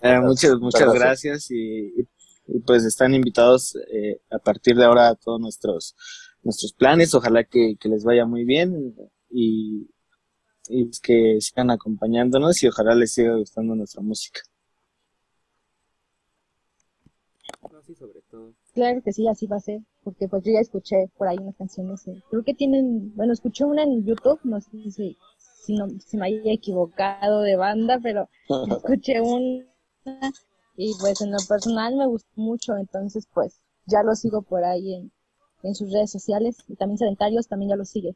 Eh, 0.02 0.20
muchas, 0.20 0.60
muchas 0.60 0.94
gracias. 0.94 1.00
gracias 1.00 1.52
y, 1.52 2.08
y, 2.48 2.60
pues 2.60 2.84
están 2.86 3.14
invitados 3.14 3.76
eh, 3.92 4.20
a 4.30 4.38
partir 4.40 4.76
de 4.76 4.86
ahora 4.86 5.10
a 5.10 5.16
todos 5.16 5.40
nuestros, 5.40 5.96
nuestros 6.44 6.74
planes. 6.74 7.14
Ojalá 7.16 7.44
que, 7.44 7.76
que 7.80 7.90
les 7.90 8.04
vaya 8.04 8.26
muy 8.26 8.44
bien 8.46 8.96
y, 9.30 9.90
y 10.70 10.90
que 11.02 11.38
sigan 11.40 11.72
acompañándonos 11.72 12.62
y 12.64 12.68
ojalá 12.68 12.96
les 12.96 13.14
siga 13.14 13.36
gustando 13.36 13.76
nuestra 13.76 14.02
música. 14.02 14.42
Sobre 17.94 18.22
todo. 18.30 18.54
Claro 18.74 19.02
que 19.02 19.14
sí, 19.14 19.28
así 19.28 19.48
va 19.48 19.58
a 19.58 19.60
ser, 19.62 19.82
porque 20.04 20.28
pues 20.28 20.44
yo 20.44 20.52
ya 20.52 20.60
escuché 20.60 21.10
por 21.18 21.28
ahí 21.28 21.38
unas 21.40 21.56
canciones, 21.56 22.06
eh, 22.08 22.22
creo 22.30 22.44
que 22.44 22.54
tienen, 22.54 23.16
bueno, 23.16 23.32
escuché 23.32 23.64
una 23.64 23.84
en 23.84 24.04
YouTube, 24.06 24.40
no 24.44 24.60
sé 24.60 24.70
si, 24.92 25.18
si, 25.38 25.76
no, 25.76 25.88
si 26.06 26.18
me 26.18 26.26
haya 26.28 26.52
equivocado 26.52 27.42
de 27.42 27.56
banda, 27.56 28.00
pero 28.04 28.28
escuché 28.70 29.22
una 29.22 29.66
y 30.78 30.94
pues 31.00 31.22
en 31.22 31.32
lo 31.32 31.38
personal 31.48 31.96
me 31.96 32.06
gustó 32.08 32.30
mucho, 32.36 32.76
entonces 32.78 33.28
pues 33.34 33.62
ya 33.86 34.04
lo 34.04 34.16
sigo 34.16 34.42
por 34.42 34.64
ahí 34.64 34.96
en, 34.96 35.12
en 35.64 35.76
sus 35.76 35.92
redes 35.92 36.12
sociales 36.12 36.58
y 36.68 36.76
también 36.76 36.98
Sedentarios 36.98 37.48
también 37.48 37.70
ya 37.70 37.76
lo 37.76 37.86
sigue. 37.86 38.16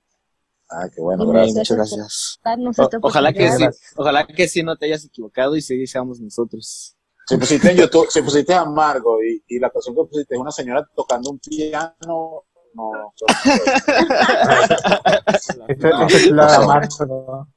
Ah, 0.69 0.87
qué 0.93 1.01
bueno, 1.01 1.25
gracias. 1.25 1.55
muchas 1.55 1.77
gracias 1.77 2.39
O- 2.77 2.89
ojalá 3.07 3.33
que 3.33 3.49
sí, 3.51 3.63
ojalá 3.95 4.27
que 4.27 4.47
sí 4.47 4.61
no 4.61 4.75
te 4.75 4.85
hayas 4.85 5.05
equivocado 5.05 5.55
y 5.55 5.61
sí 5.61 5.87
seamos 5.87 6.19
nosotros. 6.19 6.95
Si 7.29 7.37
pusiste 7.37 7.71
en 7.71 7.77
YouTube, 7.77 8.09
si 8.09 8.21
pusiste 8.23 8.53
Amargo 8.55 9.21
y, 9.23 9.43
y 9.47 9.59
la 9.59 9.69
canción 9.69 9.95
que 9.95 10.03
pusiste 10.03 10.33
es 10.33 10.41
una 10.41 10.51
señora 10.51 10.83
tocando 10.95 11.29
un 11.29 11.37
piano 11.39 12.43
no. 12.73 13.13
Amargo. 16.41 17.47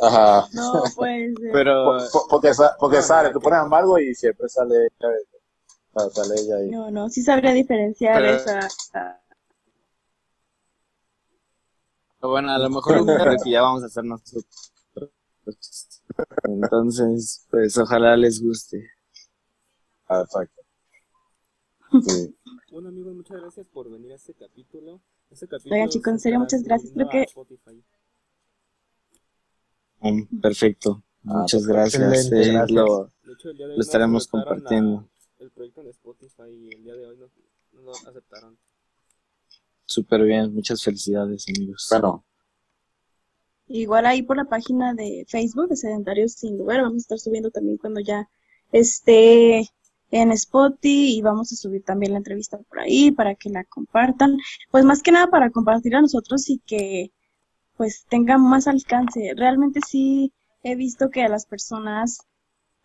Ajá. 0.00 0.46
No, 0.52 0.82
pues. 0.96 1.30
eh, 1.30 1.34
Pero 1.52 1.84
Po- 1.84 1.98
po- 2.12 2.26
Porque, 2.28 2.50
porque 2.80 3.00
sale, 3.02 3.30
tú 3.32 3.40
pones 3.40 3.60
amargo 3.60 3.96
y 3.98 4.12
siempre 4.14 4.48
sale 4.48 4.88
Sale 6.12 6.34
ella 6.40 6.56
ahí. 6.56 6.70
no, 6.70 6.90
no, 6.90 7.08
sí 7.08 7.22
sabría 7.22 7.52
diferenciar 7.52 8.20
Pero- 8.20 8.36
esa. 8.36 8.68
bueno, 12.20 12.52
a 12.52 12.58
lo 12.58 12.70
mejor 12.70 12.96
un 13.02 13.06
que 13.42 13.50
ya 13.50 13.62
vamos 13.62 13.82
a 13.84 13.86
hacer 13.86 14.02
nosotros. 14.04 14.72
Entonces, 16.44 17.46
pues 17.50 17.76
ojalá 17.78 18.16
les 18.16 18.42
guste. 18.42 18.88
Ah. 20.08 20.24
Sí. 22.06 22.36
Bueno 22.70 22.88
amigos, 22.88 23.14
muchas 23.14 23.40
gracias 23.40 23.68
por 23.68 23.90
venir 23.90 24.12
a 24.12 24.16
este 24.16 24.34
capítulo. 24.34 25.00
Este 25.30 25.46
capítulo 25.46 25.74
Oigan, 25.74 25.88
chicos, 25.88 26.12
en 26.12 26.18
se 26.18 26.22
serio, 26.24 26.40
muchas 26.40 26.62
gracias. 26.62 26.92
Creo 26.92 27.08
que-. 27.08 27.26
Mm, 30.00 30.40
Perfecto. 30.40 31.02
Ah, 31.26 31.38
Muchas 31.40 31.66
gracias. 31.66 32.02
Excelente, 32.02 32.48
eh, 32.48 32.52
gracias. 32.52 32.70
lo- 32.70 33.10
De 33.24 33.32
hecho, 33.32 33.50
el 33.50 33.56
día 33.56 33.66
de 33.66 33.72
hoy 33.72 33.78
Lo 33.78 33.82
estaremos 33.82 34.26
compartiendo. 34.26 34.98
a- 34.98 35.42
el 35.42 35.50
proyecto 35.50 35.80
en 35.80 35.88
Spotify 35.88 36.42
y 36.50 36.74
el 36.74 36.84
día 36.84 36.94
de 36.94 37.06
hoy 37.06 37.16
nos, 37.16 37.30
nos 37.72 38.06
aceptaron. 38.06 38.58
Súper 39.86 40.22
bien. 40.24 40.52
Muchas 40.54 40.82
felicidades, 40.82 41.46
amigos. 41.48 41.86
Bueno, 41.90 42.24
Igual 43.66 44.06
ahí 44.06 44.22
por 44.22 44.36
la 44.36 44.44
página 44.44 44.94
de 44.94 45.24
Facebook 45.28 45.68
de 45.68 45.76
Sedentarios 45.76 46.32
Sin 46.32 46.58
Lugar, 46.58 46.82
vamos 46.82 46.96
a 46.96 46.98
estar 46.98 47.18
subiendo 47.18 47.50
también 47.50 47.78
cuando 47.78 48.00
ya 48.00 48.28
esté 48.72 49.70
en 50.10 50.32
Spotify 50.32 51.16
y 51.16 51.22
vamos 51.22 51.52
a 51.52 51.56
subir 51.56 51.82
también 51.82 52.12
la 52.12 52.18
entrevista 52.18 52.58
por 52.58 52.80
ahí 52.80 53.10
para 53.10 53.34
que 53.34 53.50
la 53.50 53.64
compartan. 53.64 54.38
Pues 54.70 54.84
más 54.84 55.02
que 55.02 55.12
nada 55.12 55.28
para 55.28 55.50
compartir 55.50 55.96
a 55.96 56.00
nosotros 56.00 56.48
y 56.50 56.58
que 56.66 57.12
pues 57.76 58.04
tengan 58.08 58.42
más 58.42 58.68
alcance. 58.68 59.32
Realmente 59.36 59.80
sí 59.86 60.32
he 60.62 60.76
visto 60.76 61.10
que 61.10 61.22
a 61.22 61.28
las 61.28 61.46
personas 61.46 62.18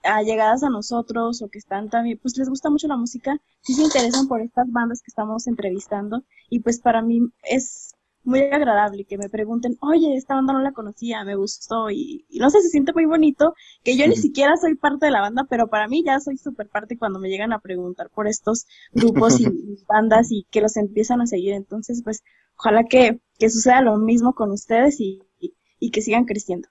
allegadas 0.03 0.63
a 0.63 0.69
nosotros 0.69 1.41
o 1.41 1.49
que 1.49 1.59
están 1.59 1.89
también, 1.89 2.17
pues 2.21 2.37
les 2.37 2.49
gusta 2.49 2.69
mucho 2.69 2.87
la 2.87 2.97
música, 2.97 3.37
sí 3.61 3.73
se 3.73 3.83
interesan 3.83 4.27
por 4.27 4.41
estas 4.41 4.71
bandas 4.71 5.01
que 5.01 5.09
estamos 5.09 5.45
entrevistando 5.47 6.23
y 6.49 6.59
pues 6.59 6.79
para 6.79 7.01
mí 7.01 7.21
es 7.43 7.95
muy 8.23 8.41
agradable 8.41 9.05
que 9.05 9.17
me 9.17 9.29
pregunten, 9.29 9.77
oye, 9.81 10.15
esta 10.15 10.35
banda 10.35 10.53
no 10.53 10.61
la 10.61 10.71
conocía, 10.73 11.23
me 11.25 11.35
gustó 11.35 11.89
y, 11.89 12.25
y 12.29 12.39
no 12.39 12.49
sé, 12.49 12.61
se 12.61 12.69
siente 12.69 12.93
muy 12.93 13.05
bonito 13.05 13.53
que 13.83 13.97
yo 13.97 14.07
ni 14.07 14.15
siquiera 14.17 14.57
soy 14.57 14.75
parte 14.75 15.05
de 15.07 15.11
la 15.11 15.21
banda, 15.21 15.45
pero 15.49 15.67
para 15.69 15.87
mí 15.87 16.03
ya 16.05 16.19
soy 16.19 16.37
súper 16.37 16.69
parte 16.69 16.97
cuando 16.97 17.19
me 17.19 17.29
llegan 17.29 17.53
a 17.53 17.59
preguntar 17.59 18.09
por 18.09 18.27
estos 18.27 18.65
grupos 18.93 19.39
y 19.39 19.49
bandas 19.87 20.31
y 20.31 20.45
que 20.51 20.61
los 20.61 20.77
empiezan 20.77 21.21
a 21.21 21.27
seguir. 21.27 21.53
Entonces, 21.53 22.01
pues, 22.03 22.23
ojalá 22.57 22.83
que, 22.85 23.19
que 23.39 23.49
suceda 23.49 23.81
lo 23.81 23.97
mismo 23.97 24.33
con 24.35 24.51
ustedes 24.51 24.99
y, 24.99 25.23
y, 25.39 25.55
y 25.79 25.91
que 25.91 26.01
sigan 26.01 26.25
creciendo. 26.25 26.67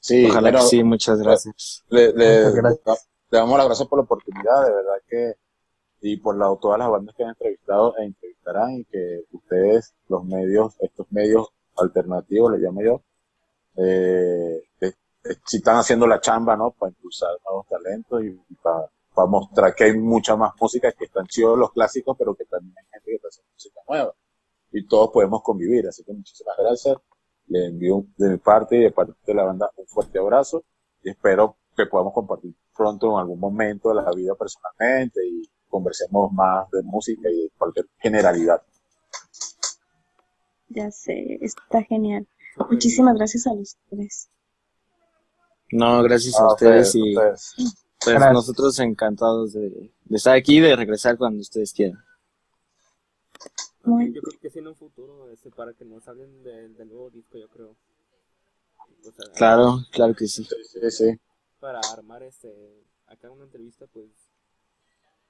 sí, 0.00 0.16
Ojalá 0.22 0.54
que 0.54 0.62
sí. 0.62 0.82
Muchas 0.84 1.18
gracias. 1.20 1.84
le, 1.88 2.12
le- 2.12 2.42
Muchas 2.42 2.54
gracias. 2.54 3.10
le 3.30 3.38
damos 3.38 3.56
las 3.58 3.66
gracias 3.66 3.88
por 3.88 3.98
la 3.98 4.04
oportunidad, 4.04 4.64
de 4.66 4.72
verdad 4.72 4.94
que, 5.08 5.34
y 6.00 6.16
por 6.18 6.36
la, 6.36 6.54
todas 6.60 6.78
las 6.78 6.90
bandas 6.90 7.14
que 7.14 7.24
han 7.24 7.30
entrevistado 7.30 7.96
e 7.96 8.04
entrevistarán, 8.04 8.72
y 8.72 8.84
que 8.84 9.24
ustedes, 9.32 9.94
los 10.08 10.24
medios, 10.24 10.76
estos 10.80 11.06
medios 11.10 11.48
alternativos, 11.76 12.52
le 12.52 12.58
llamo 12.58 12.82
yo, 12.82 13.02
eh, 13.76 14.62
eh, 14.80 14.92
eh, 15.24 15.36
si 15.46 15.58
están 15.58 15.76
haciendo 15.76 16.06
la 16.06 16.20
chamba, 16.20 16.56
¿no? 16.56 16.72
Para 16.72 16.90
impulsar 16.90 17.30
nuevos 17.44 17.66
talentos 17.68 18.22
y, 18.22 18.28
y 18.28 18.54
para, 18.56 18.90
para 19.14 19.28
mostrar 19.28 19.74
que 19.74 19.84
hay 19.84 19.96
mucha 19.96 20.36
más 20.36 20.52
música, 20.60 20.92
que 20.92 21.04
están 21.04 21.26
chidos 21.26 21.58
los 21.58 21.72
clásicos, 21.72 22.16
pero 22.18 22.34
que 22.34 22.44
también 22.46 22.74
hay 22.78 22.84
gente 22.92 23.10
que 23.10 23.16
está 23.16 23.28
haciendo 23.28 23.52
música 23.52 23.80
nueva. 23.88 24.14
Y 24.72 24.86
todos 24.86 25.10
podemos 25.10 25.42
convivir, 25.42 25.86
así 25.88 26.04
que 26.04 26.12
muchísimas 26.12 26.56
gracias. 26.58 26.96
Le 27.48 27.66
envío 27.66 28.04
de 28.16 28.30
mi 28.30 28.36
parte 28.38 28.76
y 28.76 28.84
de 28.84 28.92
parte 28.92 29.12
de 29.26 29.34
la 29.34 29.44
banda 29.44 29.70
un 29.76 29.86
fuerte 29.86 30.18
abrazo 30.18 30.64
y 31.02 31.10
espero 31.10 31.56
que 31.76 31.86
podamos 31.86 32.12
compartir 32.12 32.54
pronto 32.76 33.12
en 33.12 33.18
algún 33.18 33.40
momento 33.40 33.88
de 33.88 33.96
la 33.96 34.10
vida 34.12 34.34
personalmente 34.34 35.20
y 35.26 35.42
conversemos 35.70 36.32
más 36.32 36.70
de 36.70 36.82
música 36.82 37.30
y 37.30 37.44
de 37.44 37.50
cualquier 37.56 37.86
generalidad. 37.98 38.62
Ya 40.68 40.90
sé, 40.90 41.38
está 41.40 41.82
genial. 41.82 42.26
Muchísimas 42.70 43.14
gracias 43.16 43.46
a 43.46 43.54
los 43.54 43.76
tres. 43.88 44.28
No, 45.72 46.02
gracias 46.02 46.38
a 46.38 46.44
A 46.44 46.52
ustedes 46.54 46.94
y 46.94 47.16
ustedes. 47.16 47.54
pues 48.04 48.16
Gracias. 48.16 48.32
nosotros 48.32 48.78
encantados 48.80 49.52
de, 49.52 49.68
de 50.04 50.16
estar 50.16 50.36
aquí 50.36 50.58
y 50.58 50.60
de 50.60 50.76
regresar 50.76 51.16
cuando 51.16 51.40
ustedes 51.40 51.72
quieran. 51.72 52.02
Muy 53.84 54.12
Yo 54.12 54.20
creo 54.20 54.40
que 54.40 54.50
sí 54.50 54.58
en 54.58 54.68
un 54.68 54.76
futuro, 54.76 55.30
este, 55.30 55.50
para 55.50 55.72
que 55.72 55.84
nos 55.84 56.06
hablen 56.06 56.42
del 56.42 56.76
nuevo 56.88 57.10
disco, 57.10 57.38
yo 57.38 57.48
creo. 57.48 57.76
O 59.06 59.12
sea, 59.12 59.32
Claro, 59.34 59.78
claro 59.92 60.14
que 60.14 60.26
sí. 60.26 60.44
Sí, 60.44 60.56
sí, 60.80 60.90
sí. 60.90 61.20
Para 61.60 61.80
armar 61.92 62.22
este, 62.22 62.84
acá 63.06 63.30
una 63.30 63.44
entrevista, 63.44 63.86
pues, 63.86 64.06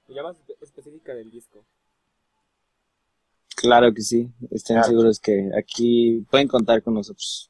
ya 0.07 0.23
más 0.23 0.35
espe- 0.37 0.55
específica 0.61 1.13
del 1.13 1.31
disco. 1.31 1.63
Claro 3.55 3.93
que 3.93 4.01
sí. 4.01 4.31
Estén 4.49 4.75
Claro. 4.77 4.87
seguros 4.87 5.19
que 5.19 5.49
aquí 5.57 6.25
pueden 6.29 6.47
contar 6.47 6.81
con 6.83 6.93
nosotros. 6.95 7.49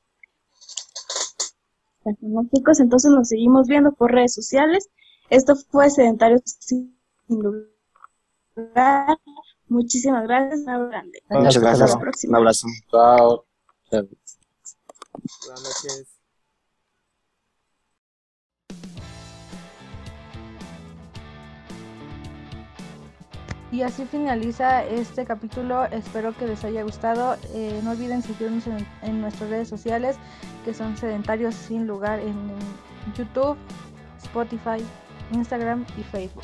Bueno, 2.03 2.49
chicos, 2.53 2.79
entonces 2.79 3.11
nos 3.11 3.27
seguimos 3.29 3.67
viendo 3.67 3.91
por 3.91 4.11
redes 4.11 4.33
sociales. 4.33 4.89
Esto 5.29 5.55
fue 5.55 5.89
Sedentarios 5.89 6.41
Sin 6.59 6.97
Lugar. 7.27 7.67
Muchísimas 9.69 10.23
gracias. 10.23 10.61
Un 10.61 10.69
abrazo 10.69 10.89
grande. 10.89 11.23
Muchas 11.29 11.47
Hasta 11.55 11.59
gracias. 11.61 11.79
luego. 11.79 11.93
la 11.95 12.01
próxima. 12.01 12.31
Un 12.31 12.35
abrazo. 12.37 12.67
Chao. 12.89 13.45
Chao. 13.89 14.07
Buenas 15.45 15.63
noches. 15.63 16.20
Y 23.71 23.83
así 23.83 24.05
finaliza 24.05 24.83
este 24.83 25.25
capítulo. 25.25 25.85
Espero 25.85 26.35
que 26.35 26.45
les 26.45 26.63
haya 26.65 26.83
gustado. 26.83 27.37
Eh, 27.53 27.79
no 27.83 27.91
olviden 27.91 28.21
seguirnos 28.21 28.67
en, 28.67 28.85
en 29.01 29.21
nuestras 29.21 29.49
redes 29.49 29.69
sociales, 29.69 30.17
que 30.65 30.73
son 30.73 30.97
Sedentarios 30.97 31.55
Sin 31.55 31.87
Lugar 31.87 32.19
en, 32.19 32.27
en 32.27 33.13
YouTube, 33.17 33.57
Spotify, 34.21 34.83
Instagram 35.31 35.85
y 35.97 36.03
Facebook. 36.03 36.43